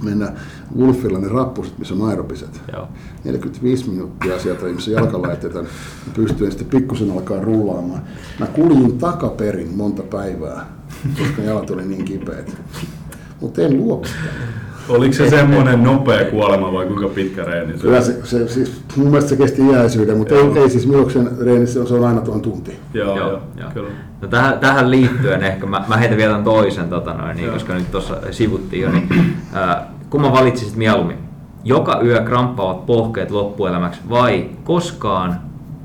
[0.02, 0.32] mennä
[0.78, 2.60] Wolfilla ne rappuset, missä on aerobiset.
[2.72, 2.88] Joo.
[3.24, 5.70] 45 minuuttia sieltä, missä jalkalaitteita, niin
[6.14, 8.02] pystyin sitten pikkusen alkaa rullaamaan.
[8.40, 10.66] Mä kuljin takaperin monta päivää,
[11.18, 12.56] koska jalat oli niin kipeät.
[13.40, 14.08] mutta en luovuta.
[14.88, 17.72] Oliko se semmoinen nopea kuolema vai kuinka pitkä reeni?
[17.72, 21.30] se Kyllä se, se, siis, mun mielestä se kesti iäisyyden, mutta ei, ei siis Miloksen
[21.40, 22.78] reenissä se on aina tuon tunti.
[22.94, 23.70] Joo, Joo, joo, joo.
[23.74, 23.88] kyllä.
[24.20, 27.74] No tähän, tähän liittyen ehkä, mä, mä heitän vielä tämän toisen, tota noin, niin, koska
[27.74, 31.18] nyt tuossa sivuttiin jo, niin ää, kumman valitsisit mieluummin?
[31.64, 35.40] Joka yö kramppaavat pohkeet loppuelämäksi vai koskaan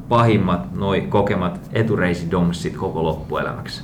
[0.10, 3.84] pahimmat noi kokemat etureisidomsit koko loppuelämäksi?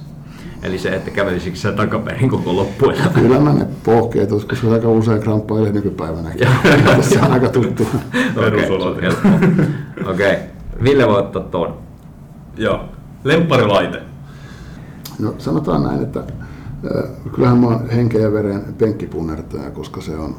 [0.64, 3.10] Eli se, että kävelisikö sä takaperin koko loppuelämä?
[3.10, 6.48] Kyllä mä ne pohkeet, koska se aika usein kramppailee nykypäivänäkin.
[7.02, 7.84] se on aika tuttu.
[7.84, 9.02] Okei, Perusolot.
[9.02, 9.32] helppoa.
[10.12, 10.36] Okei,
[10.84, 11.78] Ville voi ottaa tuon.
[12.58, 12.80] Joo.
[13.24, 14.09] Lempparilaite.
[15.20, 20.36] No sanotaan näin, että äh, kyllähän mä oon henkeä ja veren penkkipunnertaja, koska se on,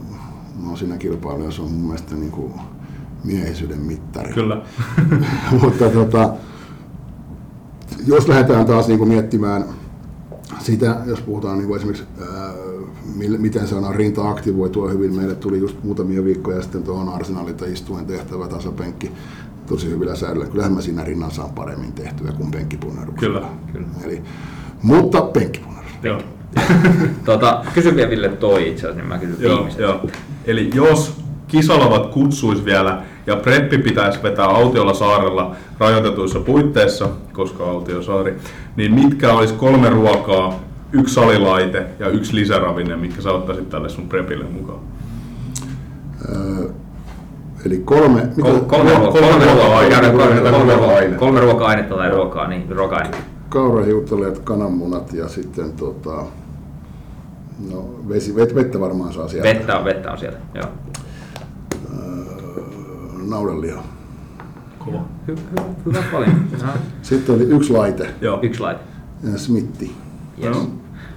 [0.62, 2.52] mä oon siinä kilpailussa, se on mun mielestä niin kuin
[3.24, 4.32] miehisyyden mittari.
[4.32, 4.62] Kyllä.
[5.62, 6.34] Mutta tota,
[8.06, 9.64] jos lähdetään taas niin kuin miettimään
[10.58, 12.52] sitä, jos puhutaan niin kuin esimerkiksi, ää,
[13.38, 15.14] miten saadaan rinta aktivoitua hyvin.
[15.14, 19.12] Meille tuli just muutamia viikkoja sitten tuohon arsenalilta istuen tehtävä tasapenkki
[19.66, 20.46] tosi hyvillä säädöillä.
[20.46, 23.40] Kyllähän mä siinä rinnan saan paremmin tehtyä kuin penkkipunneruksella.
[23.40, 23.86] Kyllä, kyllä.
[24.04, 24.22] Eli,
[24.82, 25.90] mutta penkkipunnerus.
[26.02, 26.18] Joo.
[27.24, 30.00] Tota, kysy vielä Ville toi itse asiassa, niin mä kysyn Joo, joo.
[30.46, 38.36] Eli jos kisalavat kutsuisi vielä ja preppi pitäisi vetää autiolla saarella rajoitetuissa puitteissa, koska autiosaari,
[38.76, 40.60] niin mitkä olisi kolme ruokaa,
[40.92, 44.78] yksi salilaite ja yksi lisäravinne, mitkä sä ottaisit tälle sun prepille mukaan?
[46.28, 46.68] Öö,
[47.66, 50.10] eli kolme, mitä, Kol- kolme, Ruo- ruoka, kolme kolme, ruoka, ruoka-ainetta.
[50.10, 51.18] kolme, kolme, Ruoka-ainetta.
[51.18, 53.16] kolme ruoka-ainetta tai ruokaa, niin ruoka-ainetta.
[53.50, 56.24] Kaurahiutaleet, kananmunat ja sitten tota,
[57.70, 59.48] no, vesi, vet, vettä varmaan saa sieltä.
[59.48, 60.38] Vettä on, vettä on siellä.
[60.54, 60.66] Joo.
[63.28, 63.82] Naudanliha.
[64.78, 65.04] Kova.
[65.28, 66.00] Hy, hy, hyvä.
[66.62, 66.68] No,
[67.02, 68.38] Sitten oli yksi laite, Joo.
[68.42, 68.80] yksi laite.
[69.32, 69.96] ja smitti.
[70.44, 70.56] Yes.
[70.56, 70.66] Joo.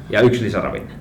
[0.10, 0.92] Ja yksi lisäravinne.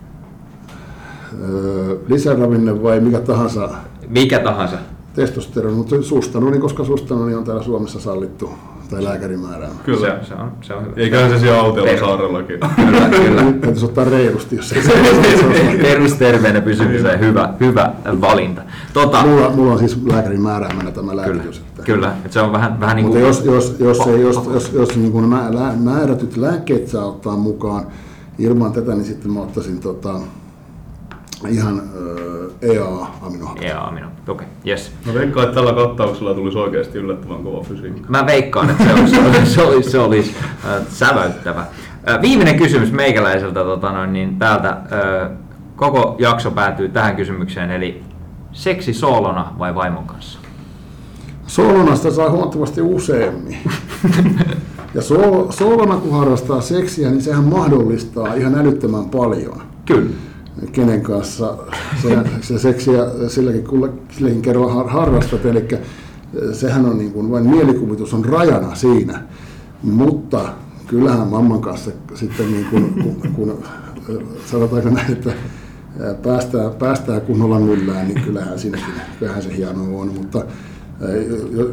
[1.40, 3.68] Öö, lisäravinne vai mikä tahansa
[4.08, 4.76] Mikä tahansa.
[5.14, 8.50] testosteroni, mutta sustanoni, koska sustanoni on täällä Suomessa sallittu
[8.92, 9.74] tai lääkärin määräämä.
[9.84, 10.18] Kyllä.
[10.20, 10.92] Se, se, on, se on hyvä.
[10.96, 12.60] Eiköhän se siellä autiolla saarellakin.
[12.76, 13.42] Kyllä, kyllä.
[13.42, 18.62] Nyt täytyisi ottaa reilusti, jos ei se, se, se, Perusterveenä pysymiseen hyvä, hyvä valinta.
[18.92, 21.58] Tota, mulla, mulla on siis lääkärin määräämänä tämä kyllä, lääkitys.
[21.58, 21.82] Että.
[21.82, 22.14] kyllä.
[22.24, 23.26] Et se on vähän, vähän niin Mutta kuin...
[23.26, 25.24] jos, jos, jos, ei, jos, jos, jos niin kuin
[25.78, 27.86] määrätyt lääkkeet saa ottaa mukaan
[28.38, 30.14] ilman tätä, niin sitten mä ottaisin tota,
[31.48, 33.68] ihan ö, EA-aminohappoja.
[33.68, 34.10] Jaa, minun.
[34.28, 34.92] Okei, okay, yes.
[35.06, 38.08] No veikkaan, että tällä kattauksella tulisi oikeasti yllättävän kova fysiikka.
[38.08, 40.34] Mä veikkaan, että se olisi, se olisi, se olisi, se olisi
[40.64, 41.60] äh, säväyttävä.
[42.10, 44.68] Äh, viimeinen kysymys meikäläiseltä tota noin, niin täältä.
[44.68, 45.30] Äh,
[45.76, 48.02] koko jakso päätyy tähän kysymykseen, eli
[48.52, 50.38] seksi soolona vai vaimon kanssa?
[51.46, 53.58] Soolonasta saa huomattavasti useammin.
[54.94, 59.62] Ja so, soolona kun harrastaa seksiä, niin sehän mahdollistaa ihan älyttömän paljon.
[59.86, 60.10] Kyllä.
[60.72, 61.58] Kenen kanssa
[62.02, 65.46] se, se seksiä silläkin, kulla- silläkin kerralla har- harrastat.
[65.46, 65.68] Eli
[66.52, 69.22] sehän on niin kuin, vain mielikuvitus on rajana siinä.
[69.82, 70.52] Mutta
[70.86, 73.64] kyllähän mamman kanssa sitten niin kuin, kun, kun
[74.46, 75.32] sanotaanko näin, että
[76.22, 80.08] päästään, päästään kunnolla myllään, niin kyllähän siinäkin kyllähän se hieno on.
[80.08, 80.44] Mutta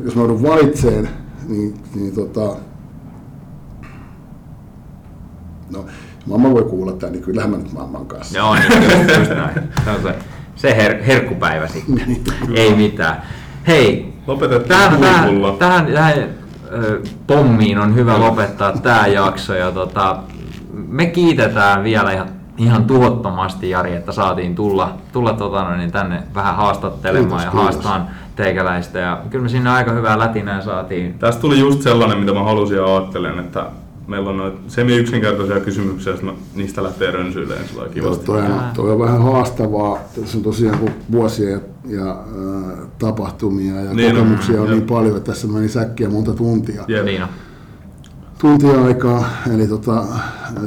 [0.03, 1.09] jos mä joudun valitseen,
[1.47, 2.55] niin, niin tota,
[5.71, 5.85] no,
[6.29, 8.37] mamma voi kuulla tämän, niin kyllähän mä nyt mamman kanssa.
[8.37, 9.53] Joo, niin kyllä, just näin.
[9.83, 10.15] Se on se,
[10.55, 12.17] se her, herkkupäivä sitten.
[12.55, 13.21] Ei mitään.
[13.67, 14.13] Hei,
[14.67, 16.13] tähän, tähän, tähän, tähän
[16.71, 19.53] ö, pommiin on hyvä lopettaa tämä jakso.
[19.53, 20.17] Ja tota,
[20.73, 22.27] me kiitetään vielä ihan,
[22.57, 27.51] ihan tuhottomasti Jari, että saatiin tulla, tulla tota, noin, niin tänne vähän haastattelemaan Kiitos, ja
[27.51, 27.63] kiitos.
[27.63, 28.99] haastaan teikäläistä.
[28.99, 31.13] Ja kyllä me sinne aika hyvää lätinää saatiin.
[31.19, 33.65] Tästä tuli just sellainen, mitä mä halusin ja ajattelen, että
[34.09, 38.25] meillä on noita semi-yksinkertaisia kysymyksiä, että niistä lähtee rönsyilemään sillä Joo, kivasti.
[38.25, 39.97] toi, on, toi on vähän haastavaa.
[40.21, 44.75] Tässä on tosiaan kun vuosia ja, ja äh, tapahtumia ja Niin on, kokemuksia on, jep.
[44.75, 46.83] niin paljon, että tässä meni säkkiä monta tuntia.
[46.87, 47.05] Jep.
[47.05, 47.29] Niin on.
[48.37, 50.03] Tuntia aikaa, eli tota,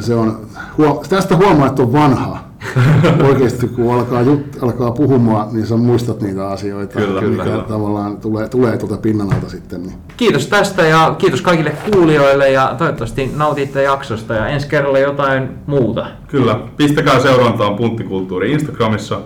[0.01, 0.40] se on,
[0.78, 2.45] huo, tästä huomaa, että on vanha.
[3.28, 7.64] Oikeasti kun alkaa, jut, alkaa puhumaan, niin sä muistat niitä asioita, Kyllä, mikä kyllä.
[7.68, 9.82] tavallaan tulee, tulee tuolta pinnan alta sitten.
[9.82, 9.94] Niin.
[10.16, 16.06] Kiitos tästä ja kiitos kaikille kuulijoille ja toivottavasti nautitte jaksosta ja ensi kerralla jotain muuta.
[16.28, 16.60] Kyllä.
[16.76, 19.20] Pistäkää seurantaan Punttikulttuuri Instagramissa.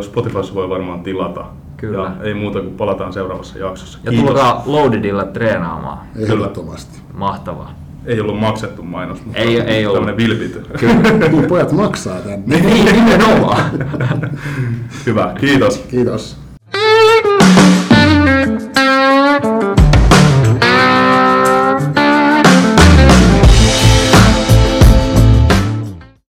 [0.00, 1.44] Spotifyssa voi varmaan tilata.
[1.76, 1.98] Kyllä.
[1.98, 3.98] Ja ei muuta kuin palataan seuraavassa jaksossa.
[4.04, 4.26] Ja Kiitos.
[4.28, 5.98] tulkaa Loadedilla treenaamaan.
[6.18, 6.98] Ehdottomasti.
[7.14, 7.74] Mahtavaa.
[8.06, 9.96] Ei ollut maksettu mainos, mutta Ei- ei ollut.
[10.06, 10.62] tämmönen vilpity.
[11.30, 12.60] Niin pojat maksaa tänne.
[12.60, 13.64] Niin, nimenomaan.
[15.06, 15.78] Hyvä, kiitos.
[15.78, 16.41] Kiitos.